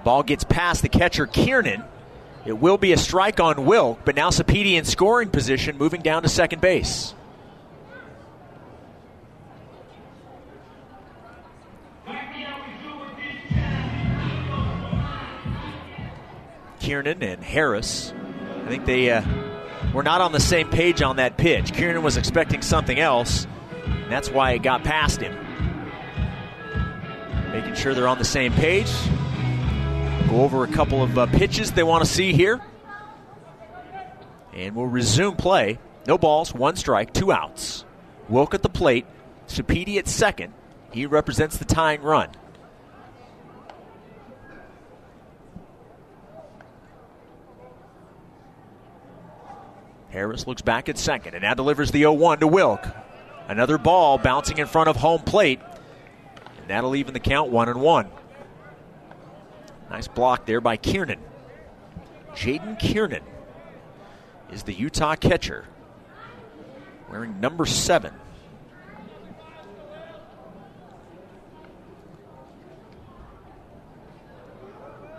Ball 0.04 0.24
gets 0.24 0.44
past 0.44 0.82
the 0.82 0.90
catcher 0.90 1.26
Kiernan. 1.28 1.84
It 2.46 2.54
will 2.54 2.78
be 2.78 2.92
a 2.92 2.98
strike 2.98 3.40
on 3.40 3.66
Wilk, 3.66 4.00
but 4.04 4.16
now 4.16 4.30
Sapedi 4.30 4.74
in 4.74 4.84
scoring 4.84 5.30
position, 5.30 5.78
moving 5.78 6.02
down 6.02 6.24
to 6.24 6.30
second 6.30 6.62
base. 6.62 7.14
Kiernan 16.80 17.24
and 17.24 17.42
Harris. 17.42 18.14
I 18.66 18.68
think 18.68 18.86
they 18.86 19.10
uh, 19.10 19.24
were 19.94 20.04
not 20.04 20.20
on 20.20 20.34
the 20.34 20.40
same 20.42 20.70
page 20.70 21.02
on 21.02 21.16
that 21.16 21.38
pitch. 21.38 21.72
Kiernan 21.72 22.04
was 22.04 22.18
expecting 22.18 22.62
something 22.62 23.00
else. 23.00 23.48
That's 24.10 24.30
why 24.30 24.52
it 24.52 24.63
got 24.63 24.84
past 24.84 25.22
him. 25.22 25.36
Making 27.52 27.75
sure 27.75 27.94
they're 27.94 28.08
on 28.08 28.18
the 28.18 28.25
same 28.25 28.54
page. 28.54 28.92
Go 30.30 30.42
over 30.42 30.63
a 30.63 30.68
couple 30.68 31.04
of 31.04 31.18
uh, 31.18 31.28
pitches 31.28 31.72
they 31.72 31.84
want 31.84 32.04
to 32.04 32.10
see 32.10 32.34
here. 32.34 32.62
And 34.54 34.75
we'll 34.75 34.88
resume 34.88 35.36
play. 35.36 35.80
No 36.08 36.18
balls, 36.18 36.54
one 36.54 36.75
strike, 36.75 37.13
two 37.13 37.32
outs. 37.32 37.86
Wilk 38.30 38.54
at 38.54 38.63
the 38.63 38.70
plate. 38.70 39.06
Sapedi 39.48 39.98
at 39.98 40.08
second. 40.08 40.54
He 40.92 41.06
represents 41.06 41.58
the 41.58 41.66
tying 41.66 42.02
run. 42.02 42.30
Harris 50.10 50.46
looks 50.46 50.62
back 50.62 50.90
at 50.90 50.98
second 50.98 51.34
and 51.34 51.42
now 51.42 51.56
delivers 51.56 51.90
the 51.90 52.00
0 52.00 52.13
1 52.13 52.40
to 52.42 52.48
Wilk. 52.48 52.86
Another 53.48 53.78
ball 53.78 54.18
bouncing 54.18 54.58
in 54.58 54.68
front 54.68 54.90
of 54.90 54.96
home 54.96 55.22
plate. 55.22 55.60
And 56.62 56.70
that'll 56.70 56.96
even 56.96 57.14
the 57.14 57.20
count 57.20 57.52
one 57.52 57.70
and 57.70 57.82
one. 57.82 58.10
Nice 59.90 60.08
block 60.08 60.46
there 60.46 60.62
by 60.62 60.78
Kiernan. 60.78 61.20
Jaden 62.34 62.80
Kiernan 62.80 63.24
is 64.52 64.64
the 64.64 64.74
Utah 64.74 65.16
catcher, 65.16 65.66
wearing 67.12 67.40
number 67.40 67.66
seven. 67.66 68.14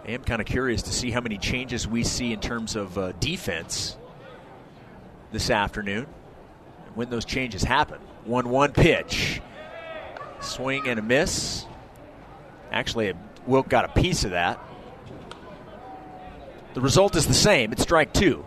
I 0.07 0.11
am 0.11 0.25
kind 0.25 0.40
of 0.40 0.47
curious 0.47 0.83
to 0.83 0.93
see 0.93 1.11
how 1.11 1.21
many 1.21 1.38
changes 1.38 1.87
we 1.87 2.02
see 2.02 2.33
in 2.33 2.40
terms 2.40 2.76
of 2.76 2.99
uh, 2.99 3.12
defense 3.12 3.97
this 5.33 5.50
afternoon 5.50 6.07
when 6.94 7.10
those 7.10 7.24
changes 7.24 7.62
happen. 7.62 7.98
1 8.24 8.48
1 8.48 8.72
pitch. 8.72 9.40
Swing 10.40 10.88
and 10.88 10.98
a 10.98 11.02
miss. 11.02 11.66
Actually, 12.70 13.14
Wilk 13.46 13.68
got 13.68 13.84
a 13.84 13.88
piece 13.88 14.24
of 14.24 14.32
that. 14.32 14.58
The 16.74 16.80
result 16.80 17.14
is 17.14 17.26
the 17.26 17.34
same. 17.34 17.72
It's 17.72 17.82
strike 17.82 18.12
two. 18.12 18.44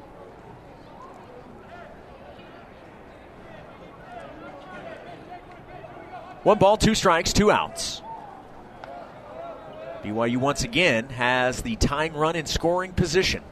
One 6.44 6.60
ball, 6.60 6.78
two 6.78 6.96
strikes, 6.96 7.34
two 7.34 7.52
outs. 7.52 8.02
BYU 10.04 10.38
once 10.38 10.64
again 10.64 11.10
has 11.10 11.62
the 11.62 11.76
tying 11.76 12.14
run 12.14 12.36
in 12.36 12.46
scoring 12.46 12.94
position. 12.94 13.44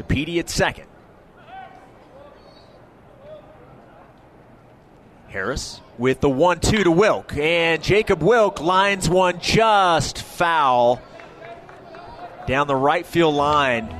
Sapedi 0.00 0.38
at 0.38 0.48
second. 0.48 0.86
Harris 5.28 5.80
with 5.98 6.20
the 6.20 6.30
1 6.30 6.60
2 6.60 6.84
to 6.84 6.90
Wilk. 6.90 7.36
And 7.36 7.82
Jacob 7.82 8.22
Wilk 8.22 8.60
lines 8.60 9.08
one 9.08 9.40
just 9.40 10.22
foul 10.22 11.00
down 12.46 12.66
the 12.66 12.74
right 12.74 13.04
field 13.04 13.34
line. 13.34 13.94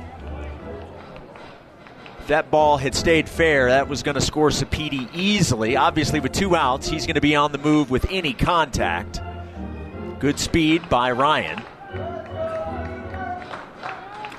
If 2.19 2.27
that 2.27 2.51
ball 2.51 2.77
had 2.77 2.95
stayed 2.95 3.29
fair, 3.29 3.69
that 3.69 3.87
was 3.87 4.03
going 4.03 4.15
to 4.15 4.21
score 4.21 4.49
Sapedi 4.49 5.07
easily. 5.13 5.75
Obviously, 5.77 6.19
with 6.19 6.31
two 6.31 6.55
outs, 6.55 6.87
he's 6.87 7.05
going 7.05 7.15
to 7.15 7.21
be 7.21 7.35
on 7.35 7.51
the 7.51 7.57
move 7.57 7.89
with 7.89 8.07
any 8.09 8.33
contact. 8.33 9.21
Good 10.19 10.39
speed 10.39 10.89
by 10.89 11.11
Ryan. 11.11 11.63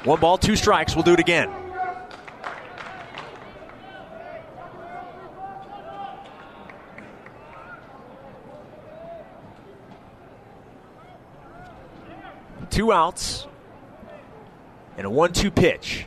One 0.05 0.19
ball, 0.19 0.37
two 0.37 0.57
strikes. 0.57 0.97
We'll 0.97 1.05
do 1.05 1.13
it 1.13 1.21
again. 1.21 1.49
Two 12.71 12.91
outs 12.91 13.47
and 14.97 15.07
a 15.07 15.11
one 15.11 15.33
two 15.33 15.51
pitch. 15.51 16.07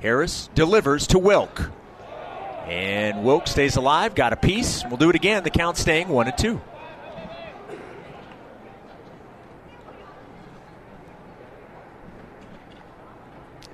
Harris 0.00 0.48
delivers 0.54 1.06
to 1.08 1.18
Wilk. 1.18 1.70
And 2.66 3.22
Wilk 3.22 3.46
stays 3.46 3.76
alive, 3.76 4.14
got 4.14 4.32
a 4.32 4.36
piece. 4.36 4.82
We'll 4.86 4.96
do 4.96 5.10
it 5.10 5.16
again. 5.16 5.44
The 5.44 5.50
count 5.50 5.76
staying 5.76 6.08
one 6.08 6.26
and 6.26 6.38
two. 6.38 6.60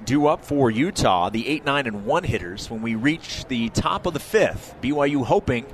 Due 0.06 0.26
up 0.28 0.44
for 0.44 0.70
Utah, 0.70 1.28
the 1.28 1.46
8, 1.48 1.64
9, 1.64 1.86
and 1.86 2.06
1 2.06 2.24
hitters, 2.24 2.70
when 2.70 2.80
we 2.80 2.94
reach 2.94 3.44
the 3.46 3.68
top 3.70 4.06
of 4.06 4.14
the 4.14 4.20
fifth. 4.20 4.74
BYU 4.80 5.24
hoping 5.24 5.66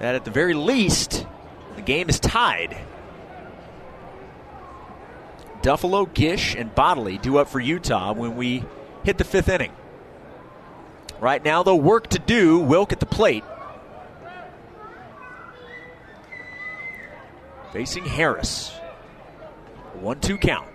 that 0.00 0.14
at 0.14 0.24
the 0.24 0.30
very 0.30 0.54
least, 0.54 1.26
the 1.76 1.82
game 1.82 2.08
is 2.08 2.20
tied. 2.20 2.76
Duffalo, 5.62 6.12
Gish, 6.12 6.54
and 6.54 6.74
Bodley 6.74 7.18
due 7.18 7.38
up 7.38 7.48
for 7.48 7.60
Utah 7.60 8.12
when 8.12 8.36
we 8.36 8.64
hit 9.04 9.18
the 9.18 9.24
fifth 9.24 9.48
inning. 9.48 9.72
Right 11.20 11.44
now, 11.44 11.62
though, 11.62 11.76
work 11.76 12.08
to 12.08 12.18
do. 12.18 12.58
Wilk 12.58 12.92
at 12.92 13.00
the 13.00 13.06
plate. 13.06 13.44
Facing 17.72 18.04
Harris. 18.04 18.70
1 20.00 20.20
2 20.20 20.38
count. 20.38 20.68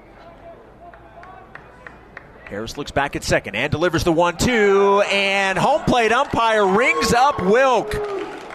Harris 2.45 2.77
looks 2.77 2.91
back 2.91 3.15
at 3.15 3.23
second 3.23 3.55
and 3.55 3.71
delivers 3.71 4.03
the 4.03 4.11
1 4.11 4.37
2. 4.37 5.03
And 5.11 5.57
home 5.57 5.81
plate 5.83 6.11
umpire 6.11 6.65
rings 6.65 7.13
up 7.13 7.41
Wilk. 7.41 7.93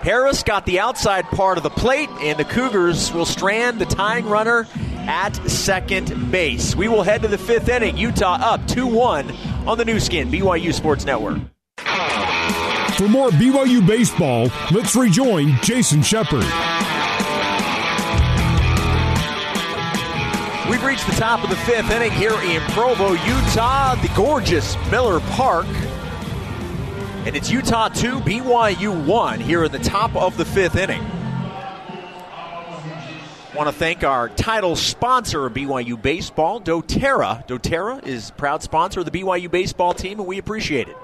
Harris 0.02 0.42
got 0.42 0.64
the 0.64 0.78
outside 0.78 1.24
part 1.26 1.56
of 1.56 1.64
the 1.64 1.70
plate, 1.70 2.08
and 2.20 2.38
the 2.38 2.44
Cougars 2.44 3.12
will 3.12 3.26
strand 3.26 3.80
the 3.80 3.84
tying 3.86 4.26
runner 4.26 4.68
at 5.08 5.34
second 5.50 6.30
base. 6.30 6.76
We 6.76 6.86
will 6.86 7.02
head 7.02 7.22
to 7.22 7.28
the 7.28 7.38
fifth 7.38 7.68
inning. 7.68 7.96
Utah 7.96 8.38
up 8.40 8.66
2 8.68 8.86
1 8.86 9.30
on 9.66 9.78
the 9.78 9.84
Nu 9.84 9.98
Skin, 9.98 10.30
BYU 10.30 10.72
Sports 10.72 11.04
Network. 11.04 11.38
For 12.96 13.08
more 13.08 13.30
BYU 13.30 13.86
baseball, 13.86 14.50
let's 14.72 14.96
rejoin 14.96 15.56
Jason 15.62 16.02
Shepard. 16.02 16.44
We've 20.68 20.84
reached 20.84 21.06
the 21.06 21.12
top 21.12 21.42
of 21.42 21.48
the 21.48 21.56
fifth 21.56 21.90
inning 21.90 22.12
here 22.12 22.38
in 22.42 22.60
Provo, 22.72 23.12
Utah, 23.12 23.94
the 23.94 24.10
gorgeous 24.14 24.76
Miller 24.90 25.18
Park. 25.20 25.66
And 27.24 27.34
it's 27.34 27.50
Utah 27.50 27.88
2, 27.88 28.20
BYU 28.20 29.06
1 29.06 29.40
here 29.40 29.64
in 29.64 29.72
the 29.72 29.78
top 29.78 30.14
of 30.14 30.36
the 30.36 30.44
fifth 30.44 30.76
inning. 30.76 31.02
Want 33.54 33.66
to 33.66 33.72
thank 33.72 34.04
our 34.04 34.28
title 34.28 34.76
sponsor 34.76 35.46
of 35.46 35.54
BYU 35.54 36.00
Baseball, 36.00 36.60
doTERRA. 36.60 37.46
doTERRA 37.46 38.06
is 38.06 38.30
proud 38.32 38.62
sponsor 38.62 39.00
of 39.00 39.06
the 39.06 39.10
BYU 39.10 39.50
baseball 39.50 39.94
team, 39.94 40.20
and 40.20 40.28
we 40.28 40.36
appreciate 40.36 40.88
it. 40.88 40.96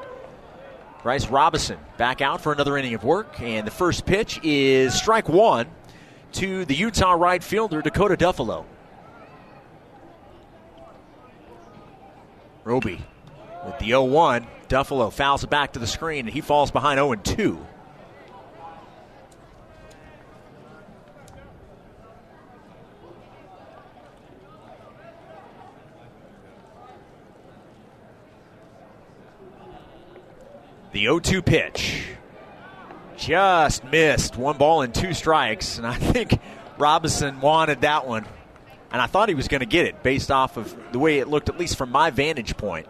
Bryce 1.02 1.28
Robinson 1.28 1.78
back 1.96 2.20
out 2.20 2.42
for 2.42 2.52
another 2.52 2.76
inning 2.76 2.92
of 2.92 3.02
work, 3.02 3.40
and 3.40 3.66
the 3.66 3.70
first 3.70 4.04
pitch 4.04 4.40
is 4.42 4.92
strike 4.92 5.30
one 5.30 5.68
to 6.32 6.66
the 6.66 6.74
Utah 6.74 7.12
right 7.12 7.42
fielder, 7.42 7.80
Dakota 7.80 8.18
Duffalo. 8.18 8.66
Roby 12.64 13.04
with 13.64 13.78
the 13.78 13.86
0 13.86 14.04
1. 14.04 14.46
Duffalo 14.68 15.12
fouls 15.12 15.44
it 15.44 15.50
back 15.50 15.74
to 15.74 15.78
the 15.78 15.86
screen, 15.86 16.26
and 16.26 16.34
he 16.34 16.40
falls 16.40 16.70
behind 16.70 16.98
0 16.98 17.14
2. 17.14 17.66
The 30.92 31.00
0 31.00 31.18
2 31.20 31.42
pitch. 31.42 32.04
Just 33.16 33.84
missed. 33.84 34.36
One 34.36 34.56
ball 34.56 34.82
and 34.82 34.94
two 34.94 35.14
strikes. 35.14 35.78
And 35.78 35.86
I 35.86 35.94
think 35.94 36.38
Robinson 36.78 37.40
wanted 37.40 37.82
that 37.82 38.06
one 38.06 38.26
and 38.94 39.02
I 39.02 39.06
thought 39.06 39.28
he 39.28 39.34
was 39.34 39.48
going 39.48 39.58
to 39.58 39.66
get 39.66 39.86
it 39.86 40.04
based 40.04 40.30
off 40.30 40.56
of 40.56 40.72
the 40.92 41.00
way 41.00 41.18
it 41.18 41.26
looked, 41.26 41.48
at 41.48 41.58
least 41.58 41.76
from 41.76 41.90
my 41.90 42.10
vantage 42.10 42.56
point. 42.56 42.86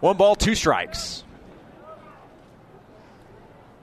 One 0.00 0.16
ball, 0.16 0.34
two 0.34 0.56
strikes. 0.56 1.22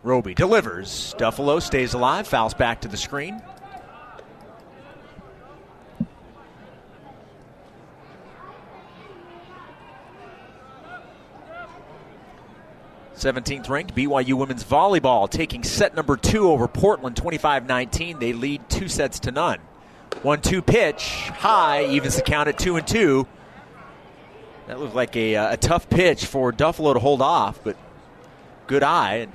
Roby 0.03 0.33
delivers. 0.33 1.15
Duffalo 1.17 1.61
stays 1.61 1.93
alive, 1.93 2.27
fouls 2.27 2.53
back 2.53 2.81
to 2.81 2.89
the 2.89 2.97
screen. 2.97 3.41
Seventeenth 13.13 13.69
ranked 13.69 13.95
BYU 13.95 14.33
women's 14.33 14.65
volleyball 14.65 15.29
taking 15.29 15.63
set 15.63 15.95
number 15.95 16.17
two 16.17 16.51
over 16.51 16.67
Portland 16.67 17.15
25-19. 17.15 18.19
They 18.19 18.33
lead 18.33 18.69
two 18.69 18.89
sets 18.89 19.19
to 19.21 19.31
none. 19.31 19.61
One 20.21 20.41
two 20.41 20.61
pitch, 20.61 21.29
high, 21.29 21.85
evens 21.85 22.15
the 22.15 22.21
count 22.21 22.49
at 22.49 22.57
two 22.57 22.77
and 22.77 22.87
two. 22.87 23.27
That 24.67 24.79
looked 24.79 24.95
like 24.95 25.15
a, 25.15 25.35
uh, 25.35 25.53
a 25.53 25.57
tough 25.57 25.89
pitch 25.89 26.25
for 26.25 26.51
Duffalo 26.51 26.93
to 26.93 26.99
hold 26.99 27.21
off, 27.21 27.59
but 27.63 27.77
good 28.65 28.81
eye 28.81 29.15
and 29.17 29.31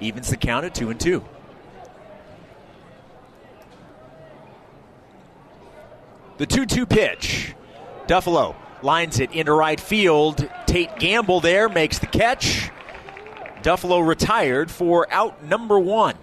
evens 0.00 0.28
the 0.28 0.36
count 0.36 0.66
at 0.66 0.74
two 0.74 0.90
and 0.90 1.00
two. 1.00 1.24
The 6.36 6.46
2 6.46 6.66
2 6.66 6.86
pitch. 6.86 7.54
Duffalo 8.08 8.56
lines 8.82 9.20
it 9.20 9.32
into 9.32 9.52
right 9.52 9.78
field. 9.78 10.48
Tate 10.66 10.98
Gamble 10.98 11.40
there 11.40 11.68
makes 11.68 12.00
the 12.00 12.06
catch. 12.06 12.70
Duffalo 13.62 14.06
retired 14.06 14.70
for 14.70 15.10
out 15.12 15.44
number 15.44 15.78
one. 15.78 16.16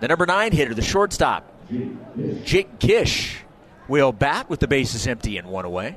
The 0.00 0.08
number 0.08 0.26
nine 0.26 0.52
hitter, 0.52 0.74
the 0.74 0.82
shortstop, 0.82 1.50
Jake 2.44 2.78
Gish 2.78 3.38
will 3.88 4.12
bat 4.12 4.48
with 4.48 4.60
the 4.60 4.68
bases 4.68 5.06
empty 5.06 5.38
and 5.38 5.48
one 5.48 5.64
away. 5.64 5.96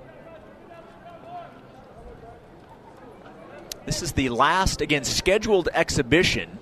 This 3.86 4.02
is 4.02 4.12
the 4.12 4.30
last, 4.30 4.82
again, 4.82 5.06
scheduled 5.06 5.70
exhibition 5.74 6.60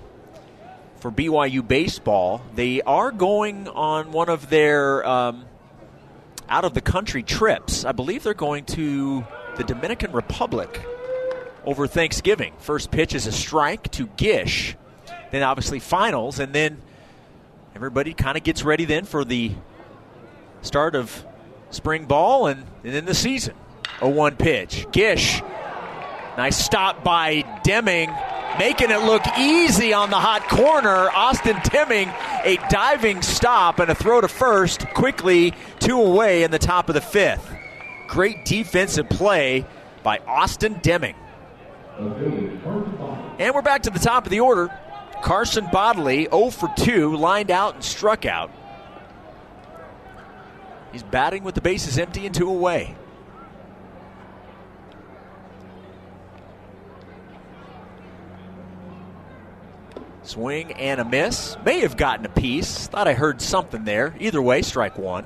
for 0.98 1.12
BYU 1.12 1.68
baseball. 1.68 2.44
They 2.54 2.82
are 2.84 3.12
going 3.12 3.68
on 3.68 4.12
one 4.12 4.30
of 4.30 4.50
their 4.50 5.06
um, 5.08 5.46
out 6.48 6.66
of 6.66 6.74
the 6.76 6.82
country 6.82 7.24
trips. 7.24 7.84
I 7.84 7.94
believe 7.94 8.22
they're 8.24 8.36
going 8.36 8.66
to 8.66 9.26
the 9.58 9.64
Dominican 9.64 10.12
Republic 10.12 10.86
over 11.64 11.88
Thanksgiving. 11.88 12.54
First 12.60 12.92
pitch 12.92 13.16
is 13.16 13.26
a 13.26 13.32
strike 13.32 13.90
to 13.92 14.08
Gish. 14.18 14.76
Then, 15.32 15.42
obviously, 15.42 15.80
finals, 15.80 16.40
and 16.40 16.54
then 16.54 16.82
everybody 17.76 18.14
kind 18.14 18.38
of 18.38 18.44
gets 18.44 18.64
ready 18.64 18.86
then 18.86 19.04
for 19.04 19.26
the 19.26 19.52
start 20.62 20.96
of 20.96 21.26
spring 21.72 22.06
ball 22.06 22.48
and, 22.48 22.64
and 22.84 22.94
then 22.94 23.06
the 23.06 23.14
season. 23.14 23.54
A 24.02 24.10
1 24.10 24.38
pitch. 24.38 24.88
Gish. 24.92 25.42
Nice 26.38 26.58
stop 26.58 27.04
by 27.04 27.44
Deming, 27.64 28.14
making 28.58 28.92
it 28.92 29.02
look 29.04 29.24
easy 29.38 29.94
on 29.94 30.10
the 30.10 30.20
hot 30.20 30.48
corner. 30.50 31.10
Austin 31.12 31.58
Deming, 31.70 32.10
a 32.44 32.58
diving 32.70 33.22
stop 33.22 33.80
and 33.80 33.90
a 33.90 33.96
throw 33.96 34.20
to 34.20 34.28
first, 34.28 34.88
quickly 34.90 35.54
two 35.80 36.02
away 36.02 36.44
in 36.44 36.52
the 36.52 36.60
top 36.60 36.90
of 36.90 36.96
the 36.96 37.02
fifth. 37.02 37.54
Great 38.08 38.44
defensive 38.46 39.10
play 39.10 39.66
by 40.04 40.20
Austin 40.28 40.80
Deming. 40.82 41.16
And 41.98 43.54
we're 43.56 43.62
back 43.62 43.84
to 43.84 43.90
the 43.90 44.00
top 44.00 44.26
of 44.26 44.30
the 44.30 44.42
order. 44.42 44.70
Carson 45.26 45.66
Bodley, 45.72 46.26
0 46.26 46.52
for 46.52 46.72
2, 46.78 47.16
lined 47.16 47.50
out 47.50 47.74
and 47.74 47.84
struck 47.84 48.28
out. 48.28 48.52
He's 50.92 51.02
batting 51.02 51.44
with 51.44 51.56
the 51.56 51.62
bases 51.62 51.98
empty 51.98 52.28
and 52.28 52.36
two 52.36 52.48
away. 52.48 52.96
Swing 60.22 60.74
and 60.74 61.02
a 61.02 61.06
miss. 61.06 61.58
May 61.66 61.80
have 61.80 61.98
gotten 61.98 62.28
a 62.28 62.30
piece. 62.30 62.86
Thought 62.86 63.08
I 63.08 63.14
heard 63.14 63.42
something 63.42 63.84
there. 63.84 64.16
Either 64.20 64.44
way, 64.44 64.62
strike 64.62 64.96
one. 64.96 65.26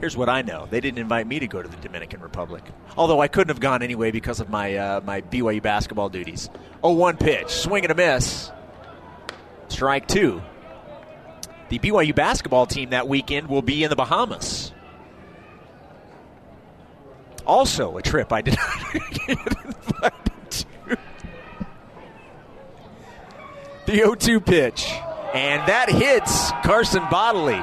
Here's 0.00 0.16
what 0.16 0.28
I 0.28 0.42
know: 0.42 0.66
they 0.70 0.80
didn't 0.80 0.98
invite 0.98 1.26
me 1.26 1.40
to 1.40 1.46
go 1.46 1.60
to 1.60 1.68
the 1.68 1.76
Dominican 1.76 2.20
Republic. 2.20 2.62
Although 2.96 3.20
I 3.20 3.28
couldn't 3.28 3.48
have 3.48 3.60
gone 3.60 3.82
anyway 3.82 4.10
because 4.10 4.40
of 4.40 4.48
my 4.48 4.76
uh, 4.76 5.00
my 5.04 5.20
BYU 5.22 5.62
basketball 5.62 6.08
duties. 6.08 6.50
Oh, 6.82 6.92
one 6.92 7.16
pitch, 7.16 7.50
swing 7.50 7.84
and 7.84 7.92
a 7.92 7.94
miss. 7.94 8.50
Strike 9.68 10.06
two. 10.06 10.40
The 11.68 11.78
BYU 11.78 12.14
basketball 12.14 12.66
team 12.66 12.90
that 12.90 13.08
weekend 13.08 13.48
will 13.48 13.62
be 13.62 13.84
in 13.84 13.90
the 13.90 13.96
Bahamas. 13.96 14.72
Also, 17.48 17.96
a 17.96 18.02
trip 18.02 18.32
I 18.32 18.42
did 18.42 18.56
not 18.56 18.92
get 19.26 19.38
invited 19.64 20.50
to. 20.50 20.66
The 23.86 23.94
0 23.94 24.14
2 24.14 24.40
pitch. 24.40 24.86
And 25.34 25.66
that 25.68 25.90
hits 25.90 26.50
Carson 26.62 27.02
Bodley. 27.10 27.62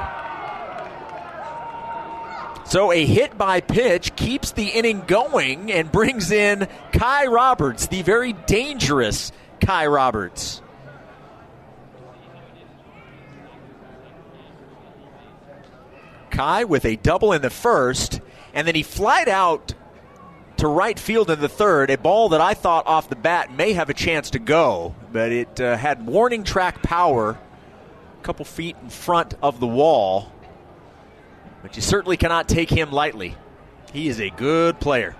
So 2.68 2.90
a 2.90 3.06
hit 3.06 3.38
by 3.38 3.60
pitch 3.60 4.16
keeps 4.16 4.50
the 4.50 4.66
inning 4.66 5.04
going 5.06 5.70
and 5.70 5.90
brings 5.90 6.32
in 6.32 6.66
Kai 6.92 7.26
Roberts, 7.26 7.86
the 7.86 8.02
very 8.02 8.32
dangerous 8.32 9.30
Kai 9.60 9.86
Roberts. 9.86 10.60
Kai 16.30 16.64
with 16.64 16.84
a 16.84 16.96
double 16.96 17.32
in 17.32 17.40
the 17.40 17.50
first, 17.50 18.20
and 18.52 18.66
then 18.66 18.74
he 18.74 18.82
flied 18.82 19.28
out 19.28 19.72
to 20.56 20.66
right 20.66 20.98
field 20.98 21.30
in 21.30 21.40
the 21.40 21.48
third, 21.48 21.88
a 21.90 21.96
ball 21.96 22.30
that 22.30 22.40
I 22.40 22.54
thought 22.54 22.88
off 22.88 23.08
the 23.08 23.16
bat 23.16 23.54
may 23.54 23.74
have 23.74 23.90
a 23.90 23.94
chance 23.94 24.30
to 24.30 24.40
go, 24.40 24.94
but 25.12 25.30
it 25.30 25.60
uh, 25.60 25.76
had 25.76 26.04
warning 26.04 26.42
track 26.42 26.82
power 26.82 27.38
a 28.18 28.24
couple 28.24 28.44
feet 28.44 28.76
in 28.82 28.90
front 28.90 29.34
of 29.40 29.60
the 29.60 29.66
wall. 29.68 30.32
But 31.66 31.74
you 31.74 31.82
certainly 31.82 32.16
cannot 32.16 32.48
take 32.48 32.70
him 32.70 32.92
lightly. 32.92 33.34
He 33.92 34.06
is 34.06 34.20
a 34.20 34.30
good 34.30 34.78
player. 34.78 35.16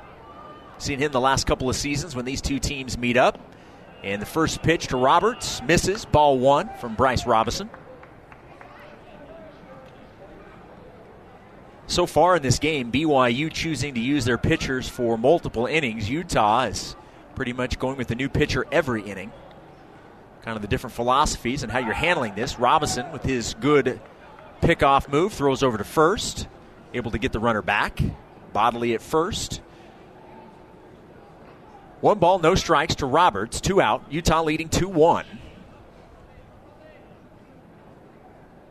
Seen 0.78 1.00
him 1.00 1.11
the 1.11 1.20
last 1.20 1.44
couple 1.44 1.68
of 1.68 1.74
seasons 1.74 2.14
when 2.14 2.24
these 2.24 2.40
two 2.40 2.61
teams 2.61 2.96
meet 2.96 3.16
up. 3.16 3.40
And 4.04 4.22
the 4.22 4.26
first 4.26 4.62
pitch 4.62 4.87
to 4.88 4.96
Roberts 4.96 5.61
misses, 5.62 6.04
ball 6.04 6.38
one 6.38 6.70
from 6.78 6.94
Bryce 6.94 7.26
Robison. 7.26 7.68
So 11.88 12.06
far 12.06 12.37
in 12.37 12.42
this 12.42 12.61
game, 12.61 12.92
BYU 12.92 13.52
choosing 13.52 13.94
to 13.94 14.00
use 14.00 14.24
their 14.24 14.38
pitchers 14.38 14.88
for 14.88 15.18
multiple 15.18 15.66
innings. 15.66 16.09
Utah 16.09 16.66
is 16.66 16.94
pretty 17.35 17.54
much 17.54 17.80
going 17.80 17.96
with 17.96 18.06
the 18.06 18.14
new 18.14 18.28
pitcher 18.28 18.64
every 18.70 19.02
inning. 19.02 19.32
Kind 20.42 20.54
of 20.54 20.62
the 20.62 20.68
different 20.68 20.94
philosophies 20.94 21.64
and 21.64 21.72
how 21.72 21.80
you're 21.80 21.92
handling 21.92 22.37
this. 22.37 22.56
Robinson, 22.56 23.11
with 23.11 23.24
his 23.24 23.54
good 23.54 24.00
pickoff 24.61 25.09
move, 25.09 25.33
throws 25.33 25.62
over 25.62 25.79
to 25.79 25.85
first, 25.85 26.49
able 26.95 27.11
to 27.11 27.19
get 27.19 27.33
the 27.33 27.40
runner 27.40 27.62
back. 27.62 28.01
Bodley 28.53 28.95
at 28.95 29.03
first. 29.03 29.61
One 32.01 32.19
ball, 32.19 32.38
no 32.38 32.55
strikes 32.55 32.95
to 32.97 33.07
Roberts, 33.07 33.61
two 33.61 33.81
out. 33.81 34.05
Utah 34.11 34.42
leading 34.42 34.69
2 34.69 34.88
1. 34.88 35.25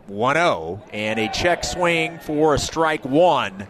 1 0.07 0.35
0, 0.35 0.83
and 0.93 1.19
a 1.19 1.27
check 1.29 1.63
swing 1.63 2.19
for 2.19 2.53
a 2.53 2.59
strike 2.59 3.03
one. 3.05 3.67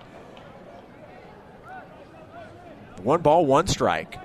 One 3.02 3.22
ball, 3.22 3.46
one 3.46 3.68
strike. 3.68 4.20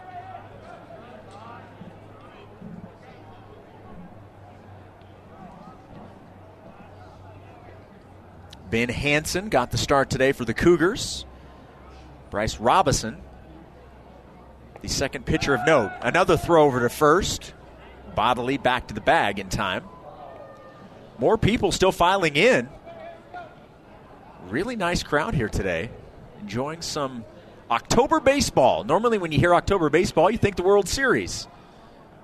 Ben 8.70 8.88
Hanson 8.88 9.48
got 9.48 9.72
the 9.72 9.78
start 9.78 10.10
today 10.10 10.30
for 10.32 10.44
the 10.44 10.54
Cougars. 10.54 11.24
Bryce 12.30 12.58
Robison, 12.58 13.20
the 14.80 14.88
second 14.88 15.26
pitcher 15.26 15.54
of 15.54 15.66
note. 15.66 15.90
Another 16.00 16.36
throw 16.36 16.64
over 16.64 16.80
to 16.80 16.88
first. 16.88 17.52
Bodley 18.14 18.58
back 18.58 18.86
to 18.88 18.94
the 18.94 19.00
bag 19.00 19.40
in 19.40 19.48
time. 19.48 19.84
More 21.18 21.36
people 21.36 21.72
still 21.72 21.92
filing 21.92 22.36
in. 22.36 22.68
Really 24.48 24.76
nice 24.76 25.02
crowd 25.02 25.34
here 25.34 25.48
today. 25.48 25.90
Enjoying 26.40 26.80
some 26.80 27.24
October 27.70 28.20
baseball. 28.20 28.84
Normally, 28.84 29.18
when 29.18 29.32
you 29.32 29.38
hear 29.38 29.54
October 29.54 29.90
baseball, 29.90 30.30
you 30.30 30.38
think 30.38 30.56
the 30.56 30.62
World 30.62 30.88
Series. 30.88 31.46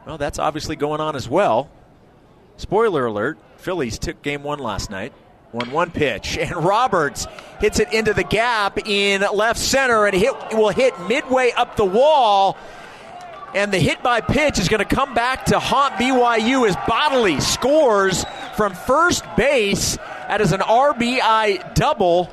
Well, 0.06 0.18
that's 0.18 0.38
obviously 0.38 0.76
going 0.76 1.00
on 1.00 1.16
as 1.16 1.28
well. 1.28 1.70
Spoiler 2.56 3.06
alert 3.06 3.38
Phillies 3.58 3.98
took 3.98 4.22
game 4.22 4.42
one 4.42 4.60
last 4.60 4.90
night. 4.90 5.12
1 5.56 5.70
1 5.70 5.90
pitch. 5.90 6.38
And 6.46 6.54
Roberts 6.54 7.26
hits 7.60 7.80
it 7.80 7.92
into 7.92 8.12
the 8.12 8.24
gap 8.24 8.78
in 8.86 9.24
left 9.32 9.58
center 9.58 10.06
and 10.06 10.14
hit, 10.14 10.34
will 10.52 10.68
hit 10.68 10.94
midway 11.08 11.50
up 11.52 11.76
the 11.76 11.84
wall 11.84 12.56
and 13.56 13.72
the 13.72 13.78
hit 13.78 14.02
by 14.02 14.20
pitch 14.20 14.58
is 14.58 14.68
going 14.68 14.86
to 14.86 14.94
come 14.94 15.14
back 15.14 15.46
to 15.46 15.58
haunt 15.58 15.94
BYU 15.94 16.68
as 16.68 16.76
Bodley 16.86 17.40
scores 17.40 18.24
from 18.54 18.74
first 18.74 19.24
base. 19.34 19.96
That 20.28 20.42
is 20.42 20.52
an 20.52 20.60
RBI 20.60 21.74
double 21.74 22.30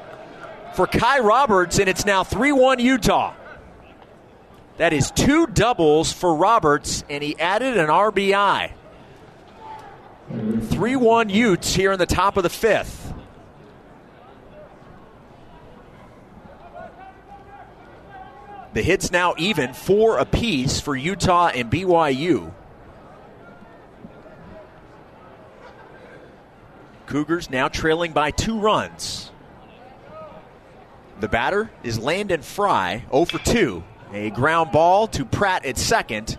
for 0.76 0.86
Kai 0.86 1.20
Roberts, 1.20 1.80
and 1.80 1.88
it's 1.88 2.06
now 2.06 2.26
3 2.26 2.52
1 2.52 2.80
Utah. 2.80 3.34
That 4.78 4.92
is 4.92 5.12
two 5.12 5.48
doubles 5.48 6.12
for 6.12 6.36
Roberts, 6.36 7.06
and 7.10 7.24
he 7.24 7.40
added 7.40 7.78
an 7.78 7.88
RBI. 7.88 8.72
3 10.72 10.96
1 10.98 11.30
Utes 11.30 11.74
here 11.74 11.94
in 11.94 12.00
the 12.00 12.06
top 12.06 12.36
of 12.36 12.44
the 12.44 12.50
fifth. 12.50 13.03
The 18.74 18.82
hits 18.82 19.12
now 19.12 19.36
even, 19.38 19.74
four 19.74 20.18
apiece 20.18 20.80
for 20.80 20.96
Utah 20.96 21.50
and 21.50 21.72
BYU. 21.72 22.52
Cougars 27.06 27.52
now 27.52 27.68
trailing 27.68 28.14
by 28.14 28.32
two 28.32 28.60
runs. 28.60 29.30
The 31.20 31.28
batter 31.28 31.70
is 31.84 32.00
Landon 32.00 32.42
Fry, 32.42 33.06
0 33.12 33.26
for 33.26 33.38
2. 33.38 33.84
A 34.14 34.32
ground 34.32 34.72
ball 34.72 35.08
to 35.10 35.24
Pratt 35.24 35.66
at 35.66 35.78
second. 35.78 36.38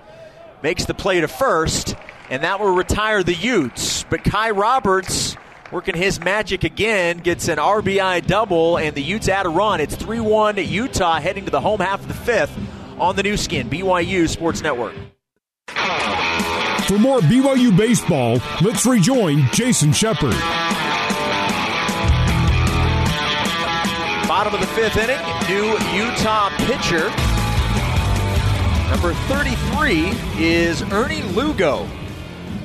Makes 0.62 0.86
the 0.86 0.94
play 0.94 1.20
to 1.20 1.28
first, 1.28 1.94
and 2.30 2.42
that 2.42 2.58
will 2.58 2.74
retire 2.74 3.22
the 3.22 3.34
Utes. 3.34 4.04
But 4.10 4.24
Kai 4.24 4.50
Roberts 4.50 5.36
working 5.74 5.96
his 5.96 6.20
magic 6.20 6.62
again, 6.62 7.18
gets 7.18 7.48
an 7.48 7.58
RBI 7.58 8.24
double, 8.28 8.78
and 8.78 8.94
the 8.94 9.02
Utes 9.02 9.28
add 9.28 9.44
a 9.44 9.48
run. 9.48 9.80
It's 9.80 9.96
3 9.96 10.20
1 10.20 10.56
Utah 10.58 11.18
heading 11.18 11.46
to 11.46 11.50
the 11.50 11.60
home 11.60 11.80
half 11.80 12.00
of 12.00 12.06
the 12.06 12.14
fifth 12.14 12.56
on 12.96 13.16
the 13.16 13.24
Nu 13.24 13.37
Skin, 13.37 13.68
BYU 13.68 14.28
Sports 14.28 14.62
Network. 14.62 14.94
For 16.87 16.96
more 16.96 17.18
BYU 17.18 17.76
baseball, 17.76 18.38
let's 18.62 18.87
rejoin 18.87 19.48
Jason 19.52 19.92
Shepard. 19.92 20.37
Bottom 24.28 24.54
of 24.54 24.60
the 24.60 24.68
fifth 24.76 24.96
inning, 24.96 25.18
new 25.48 25.72
Utah 25.92 26.50
pitcher. 26.68 27.10
Number 28.90 29.12
33 29.26 30.12
is 30.38 30.82
Ernie 30.92 31.22
Lugo, 31.32 31.88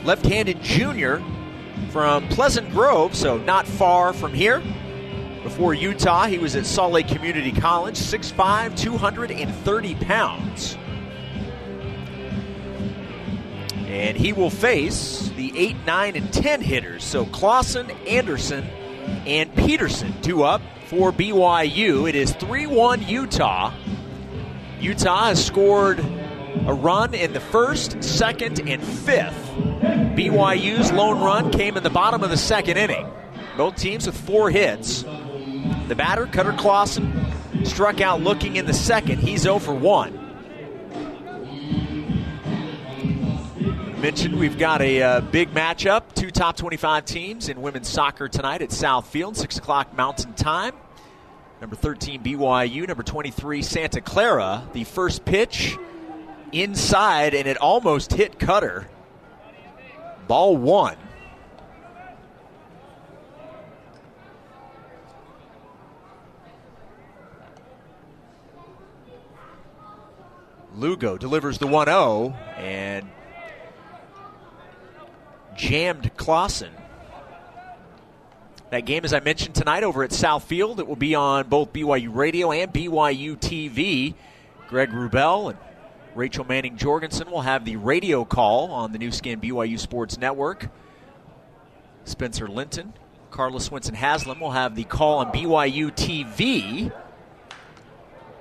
left 0.03 0.27
handed 0.27 0.61
junior 0.61 1.23
from 1.91 2.27
Pleasant 2.29 2.69
Grove, 2.71 3.15
so 3.15 3.37
not 3.37 3.67
far 3.67 4.13
from 4.13 4.33
here. 4.33 4.61
Before 5.43 5.73
Utah, 5.73 6.27
he 6.27 6.37
was 6.37 6.55
at 6.55 6.65
Salt 6.65 6.93
Lake 6.93 7.07
Community 7.07 7.51
College, 7.51 7.95
6'5, 7.95 8.77
230 8.77 9.95
pounds. 9.95 10.77
And 13.87 14.15
he 14.15 14.33
will 14.33 14.51
face 14.51 15.29
the 15.35 15.57
8, 15.57 15.75
9, 15.85 16.15
and 16.15 16.31
10 16.31 16.61
hitters. 16.61 17.03
So 17.03 17.25
Clausen, 17.25 17.89
Anderson, 18.05 18.65
and 19.25 19.53
Peterson, 19.55 20.13
two 20.21 20.43
up 20.43 20.61
for 20.85 21.11
BYU. 21.11 22.07
It 22.07 22.15
is 22.15 22.33
3 22.33 22.67
1 22.67 23.01
Utah. 23.03 23.73
Utah 24.79 25.25
has 25.25 25.43
scored 25.43 25.99
a 26.67 26.73
run 26.73 27.13
in 27.13 27.33
the 27.33 27.39
first, 27.39 28.03
second, 28.03 28.59
and 28.59 28.83
fifth. 28.83 29.35
BYU's 30.15 30.91
lone 30.91 31.19
run 31.19 31.51
came 31.51 31.77
in 31.77 31.83
the 31.83 31.89
bottom 31.89 32.23
of 32.23 32.29
the 32.29 32.37
second 32.37 32.77
inning. 32.77 33.07
Both 33.57 33.75
teams 33.75 34.05
with 34.05 34.17
four 34.17 34.49
hits. 34.49 35.03
The 35.87 35.95
batter, 35.95 36.27
Cutter 36.27 36.53
Clausen, 36.53 37.25
struck 37.63 38.01
out 38.01 38.21
looking 38.21 38.55
in 38.55 38.65
the 38.65 38.73
second. 38.73 39.19
He's 39.19 39.41
0 39.41 39.59
for 39.59 39.73
1. 39.73 40.27
Mentioned 44.01 44.39
we've 44.39 44.57
got 44.57 44.81
a 44.81 45.01
uh, 45.01 45.21
big 45.21 45.51
matchup. 45.51 46.13
Two 46.15 46.31
top 46.31 46.55
25 46.55 47.03
teams 47.03 47.49
in 47.49 47.61
women's 47.61 47.89
soccer 47.89 48.29
tonight 48.29 48.61
at 48.61 48.71
South 48.71 49.07
Field, 49.07 49.35
6 49.35 49.57
o'clock 49.57 49.95
Mountain 49.95 50.33
Time. 50.33 50.73
Number 51.59 51.75
13, 51.75 52.23
BYU. 52.23 52.87
Number 52.87 53.03
23, 53.03 53.61
Santa 53.61 53.99
Clara. 53.99 54.65
The 54.71 54.85
first 54.85 55.25
pitch 55.25 55.77
inside, 56.51 57.33
and 57.33 57.47
it 57.47 57.57
almost 57.57 58.13
hit 58.13 58.39
Cutter. 58.39 58.87
Ball 60.27 60.55
one. 60.57 60.97
Lugo 70.75 71.17
delivers 71.17 71.57
the 71.57 71.67
1 71.67 71.87
0 71.87 72.33
and 72.57 73.09
jammed 75.55 76.15
Clausen. 76.15 76.71
That 78.69 78.85
game, 78.85 79.03
as 79.03 79.13
I 79.13 79.19
mentioned 79.19 79.55
tonight, 79.55 79.83
over 79.83 80.03
at 80.03 80.13
South 80.13 80.43
Field, 80.43 80.79
it 80.79 80.87
will 80.87 80.95
be 80.95 81.15
on 81.15 81.47
both 81.47 81.73
BYU 81.73 82.15
Radio 82.15 82.51
and 82.51 82.71
BYU 82.71 83.35
TV. 83.35 84.13
Greg 84.67 84.91
Wrubell 84.91 85.49
and 85.49 85.57
Rachel 86.19 86.43
Manning 86.43 86.75
Jorgensen 86.75 87.31
will 87.31 87.43
have 87.43 87.63
the 87.63 87.77
radio 87.77 88.25
call 88.25 88.71
on 88.73 88.91
the 88.91 88.97
Nu 88.97 89.09
Skin 89.09 89.39
BYU 89.39 89.79
Sports 89.79 90.17
Network. 90.17 90.67
Spencer 92.03 92.45
Linton, 92.45 92.91
Carlos 93.31 93.69
Swinson 93.69 93.93
Haslam 93.93 94.41
will 94.41 94.51
have 94.51 94.75
the 94.75 94.83
call 94.83 95.19
on 95.19 95.31
BYU 95.31 95.89
TV. 95.91 96.91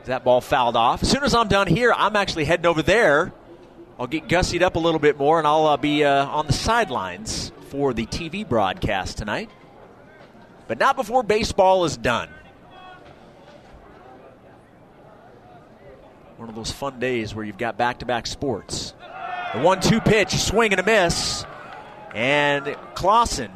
That 0.06 0.24
ball 0.24 0.40
fouled 0.40 0.74
off. 0.74 1.04
As 1.04 1.10
soon 1.12 1.22
as 1.22 1.36
I'm 1.36 1.46
done 1.46 1.68
here, 1.68 1.92
I'm 1.96 2.16
actually 2.16 2.46
heading 2.46 2.66
over 2.66 2.82
there. 2.82 3.32
I'll 3.96 4.08
get 4.08 4.26
gussied 4.26 4.62
up 4.62 4.74
a 4.74 4.80
little 4.80 4.98
bit 4.98 5.16
more, 5.16 5.38
and 5.38 5.46
I'll 5.46 5.68
uh, 5.68 5.76
be 5.76 6.02
uh, 6.02 6.26
on 6.26 6.48
the 6.48 6.52
sidelines 6.52 7.52
for 7.68 7.94
the 7.94 8.06
TV 8.06 8.48
broadcast 8.48 9.18
tonight. 9.18 9.50
But 10.66 10.80
not 10.80 10.96
before 10.96 11.22
baseball 11.22 11.84
is 11.84 11.96
done. 11.96 12.28
One 16.38 16.48
of 16.48 16.54
those 16.54 16.70
fun 16.70 17.00
days 17.00 17.34
where 17.34 17.44
you've 17.44 17.58
got 17.58 17.76
back 17.76 17.98
to 17.98 18.06
back 18.06 18.24
sports. 18.24 18.94
The 19.54 19.60
1 19.60 19.80
2 19.80 20.00
pitch, 20.00 20.36
swing 20.36 20.70
and 20.72 20.78
a 20.80 20.84
miss. 20.84 21.44
And 22.14 22.76
Clausen 22.94 23.50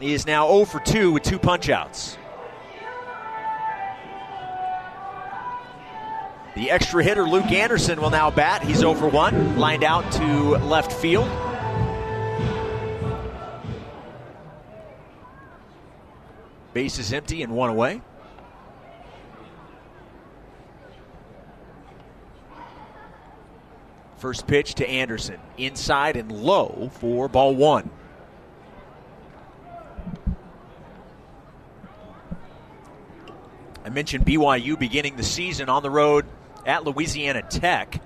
is 0.00 0.26
now 0.26 0.48
0 0.48 0.64
for 0.64 0.80
2 0.80 1.12
with 1.12 1.22
two 1.22 1.38
punchouts. 1.38 2.16
The 6.56 6.72
extra 6.72 7.04
hitter, 7.04 7.22
Luke 7.22 7.52
Anderson, 7.52 8.00
will 8.00 8.10
now 8.10 8.32
bat. 8.32 8.64
He's 8.64 8.78
0 8.78 8.94
for 8.94 9.06
1, 9.06 9.56
lined 9.56 9.84
out 9.84 10.10
to 10.14 10.24
left 10.24 10.92
field. 10.92 11.28
Base 16.72 16.98
is 16.98 17.12
empty 17.12 17.44
and 17.44 17.52
one 17.54 17.70
away. 17.70 18.02
First 24.24 24.46
pitch 24.46 24.76
to 24.76 24.88
Anderson. 24.88 25.38
Inside 25.58 26.16
and 26.16 26.32
low 26.32 26.90
for 26.94 27.28
ball 27.28 27.54
one. 27.54 27.90
I 33.84 33.90
mentioned 33.90 34.24
BYU 34.24 34.78
beginning 34.78 35.16
the 35.16 35.22
season 35.22 35.68
on 35.68 35.82
the 35.82 35.90
road 35.90 36.24
at 36.64 36.84
Louisiana 36.84 37.42
Tech 37.42 38.00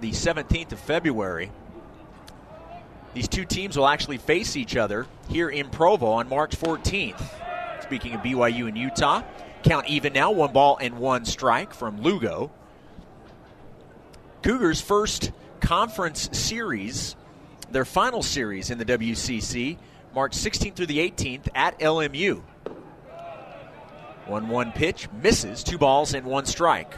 the 0.00 0.12
17th 0.12 0.70
of 0.70 0.78
February. 0.78 1.50
These 3.12 3.26
two 3.26 3.44
teams 3.44 3.76
will 3.76 3.88
actually 3.88 4.18
face 4.18 4.54
each 4.54 4.76
other 4.76 5.04
here 5.28 5.48
in 5.48 5.68
Provo 5.68 6.12
on 6.12 6.28
March 6.28 6.56
14th. 6.56 7.20
Speaking 7.82 8.14
of 8.14 8.20
BYU 8.20 8.68
and 8.68 8.78
Utah, 8.78 9.24
count 9.64 9.88
even 9.88 10.12
now, 10.12 10.30
one 10.30 10.52
ball 10.52 10.78
and 10.80 11.00
one 11.00 11.24
strike 11.24 11.74
from 11.74 12.02
Lugo. 12.02 12.52
Cougars' 14.44 14.78
first 14.78 15.32
conference 15.60 16.28
series, 16.32 17.16
their 17.70 17.86
final 17.86 18.22
series 18.22 18.68
in 18.68 18.76
the 18.76 18.84
WCC, 18.84 19.78
March 20.14 20.32
16th 20.32 20.76
through 20.76 20.84
the 20.84 20.98
18th 20.98 21.48
at 21.54 21.78
LMU. 21.80 22.42
1 24.26 24.48
1 24.48 24.72
pitch, 24.72 25.08
misses, 25.22 25.64
two 25.64 25.78
balls 25.78 26.12
and 26.12 26.26
one 26.26 26.44
strike. 26.44 26.94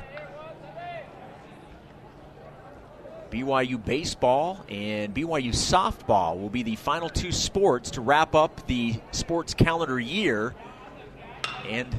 BYU 3.30 3.84
baseball 3.84 4.64
and 4.68 5.14
BYU 5.14 5.50
softball 5.50 6.40
will 6.40 6.50
be 6.50 6.64
the 6.64 6.74
final 6.74 7.08
two 7.08 7.30
sports 7.30 7.92
to 7.92 8.00
wrap 8.00 8.34
up 8.34 8.66
the 8.66 8.96
sports 9.12 9.54
calendar 9.54 10.00
year. 10.00 10.52
And 11.68 11.94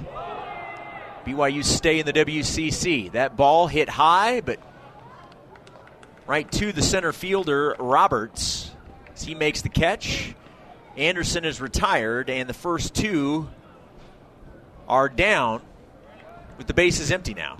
BYU 1.25 1.63
stay 1.63 1.99
in 1.99 2.05
the 2.05 2.11
WCC. 2.11 3.13
That 3.13 3.37
ball 3.37 3.67
hit 3.67 3.87
high, 3.87 4.41
but 4.41 4.59
right 6.27 6.51
to 6.51 6.71
the 6.71 6.81
center 6.81 7.13
fielder, 7.13 7.75
Roberts. 7.79 8.71
As 9.15 9.23
he 9.23 9.33
makes 9.33 9.61
the 9.61 9.69
catch. 9.69 10.35
Anderson 10.95 11.45
is 11.45 11.61
retired, 11.61 12.29
and 12.29 12.49
the 12.49 12.53
first 12.53 12.93
two 12.93 13.49
are 14.87 15.09
down 15.09 15.61
with 16.57 16.67
the 16.67 16.73
bases 16.73 17.11
empty 17.11 17.33
now. 17.33 17.57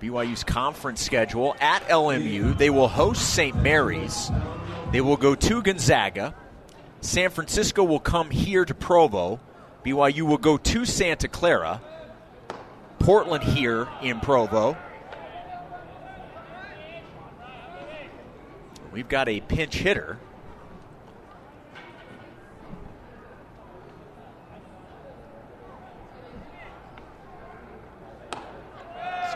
BYU's 0.00 0.44
conference 0.44 1.02
schedule 1.02 1.56
at 1.60 1.82
LMU. 1.88 2.56
They 2.56 2.70
will 2.70 2.88
host 2.88 3.34
St. 3.34 3.56
Mary's. 3.56 4.30
They 4.92 5.00
will 5.00 5.16
go 5.16 5.34
to 5.34 5.62
Gonzaga. 5.62 6.34
San 7.00 7.30
Francisco 7.30 7.82
will 7.84 8.00
come 8.00 8.30
here 8.30 8.64
to 8.64 8.74
Provo. 8.74 9.40
BYU 9.84 10.22
will 10.22 10.38
go 10.38 10.56
to 10.56 10.84
Santa 10.84 11.28
Clara. 11.28 11.80
Portland 12.98 13.44
here 13.44 13.88
in 14.02 14.20
Provo. 14.20 14.76
We've 18.92 19.08
got 19.08 19.28
a 19.28 19.40
pinch 19.40 19.76
hitter. 19.76 20.18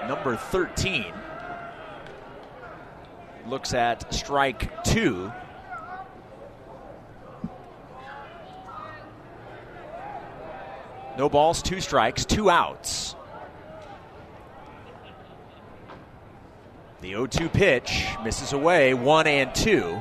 number 0.08 0.36
13. 0.36 1.12
Looks 3.46 3.74
at 3.74 4.12
strike 4.12 4.84
two. 4.84 5.32
No 11.18 11.28
balls, 11.28 11.62
two 11.62 11.80
strikes, 11.80 12.24
two 12.24 12.50
outs. 12.50 13.16
The 17.02 17.08
0 17.08 17.26
2 17.26 17.48
pitch 17.48 18.06
misses 18.22 18.52
away, 18.52 18.94
one 18.94 19.26
and 19.26 19.52
two. 19.52 20.00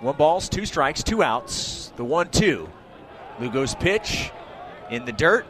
One 0.00 0.16
balls, 0.16 0.48
two 0.48 0.64
strikes, 0.64 1.02
two 1.02 1.22
outs. 1.22 1.92
The 1.96 2.04
1 2.04 2.30
2. 2.30 2.66
Lugo's 3.38 3.74
pitch 3.74 4.30
in 4.88 5.04
the 5.04 5.12
dirt. 5.12 5.44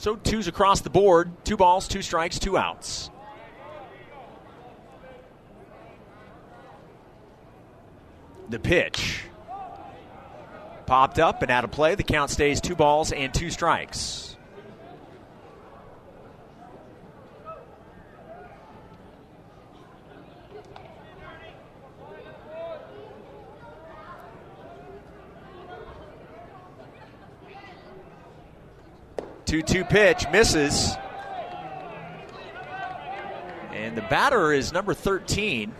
So 0.00 0.16
twos 0.16 0.48
across 0.48 0.80
the 0.80 0.88
board. 0.88 1.30
Two 1.44 1.58
balls, 1.58 1.86
two 1.86 2.00
strikes, 2.00 2.38
two 2.38 2.56
outs. 2.56 3.10
The 8.48 8.58
pitch. 8.58 9.24
Popped 10.86 11.18
up 11.18 11.42
and 11.42 11.50
out 11.50 11.64
of 11.64 11.70
play. 11.70 11.96
The 11.96 12.02
count 12.02 12.30
stays 12.30 12.62
two 12.62 12.74
balls 12.74 13.12
and 13.12 13.34
two 13.34 13.50
strikes. 13.50 14.29
2 29.50 29.62
2 29.62 29.84
pitch 29.84 30.26
misses. 30.30 30.92
And 33.72 33.96
the 33.96 34.02
batter 34.02 34.52
is 34.52 34.72
number 34.72 34.94
13. 34.94 35.74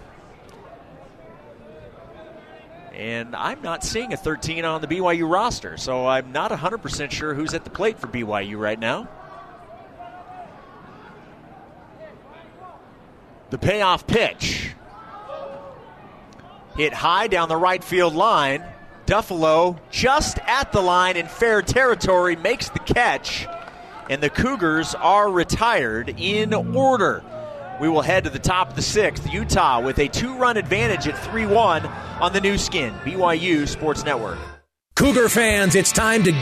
And 2.92 3.36
I'm 3.36 3.62
not 3.62 3.84
seeing 3.84 4.12
a 4.12 4.16
13 4.16 4.64
on 4.64 4.80
the 4.80 4.88
BYU 4.88 5.30
roster, 5.30 5.76
so 5.76 6.04
I'm 6.04 6.32
not 6.32 6.50
100% 6.50 7.12
sure 7.12 7.32
who's 7.32 7.54
at 7.54 7.62
the 7.62 7.70
plate 7.70 8.00
for 8.00 8.08
BYU 8.08 8.58
right 8.58 8.78
now. 8.78 9.08
The 13.50 13.58
payoff 13.58 14.04
pitch. 14.04 14.74
Hit 16.76 16.92
high 16.92 17.28
down 17.28 17.48
the 17.48 17.56
right 17.56 17.84
field 17.84 18.16
line. 18.16 18.64
Duffalo 19.06 19.78
just 19.92 20.40
at 20.40 20.72
the 20.72 20.80
line 20.80 21.16
in 21.16 21.28
fair 21.28 21.62
territory 21.62 22.34
makes 22.34 22.68
the 22.68 22.80
catch 22.80 23.46
and 24.10 24.20
the 24.20 24.28
Cougars 24.28 24.94
are 24.96 25.30
retired 25.30 26.12
in 26.18 26.52
order. 26.52 27.22
We 27.80 27.88
will 27.88 28.02
head 28.02 28.24
to 28.24 28.30
the 28.30 28.40
top 28.40 28.70
of 28.70 28.76
the 28.76 28.82
sixth. 28.82 29.32
Utah 29.32 29.80
with 29.80 30.00
a 30.00 30.08
two 30.08 30.36
run 30.36 30.56
advantage 30.56 31.06
at 31.06 31.16
3 31.16 31.46
1 31.46 31.86
on 31.86 32.32
the 32.32 32.40
Nu 32.40 32.58
Skin, 32.58 32.92
BYU 33.04 33.66
Sports 33.66 34.04
Network. 34.04 34.38
Cougar 34.96 35.30
fans, 35.30 35.76
it's 35.76 35.92
time 35.92 36.24
to 36.24 36.32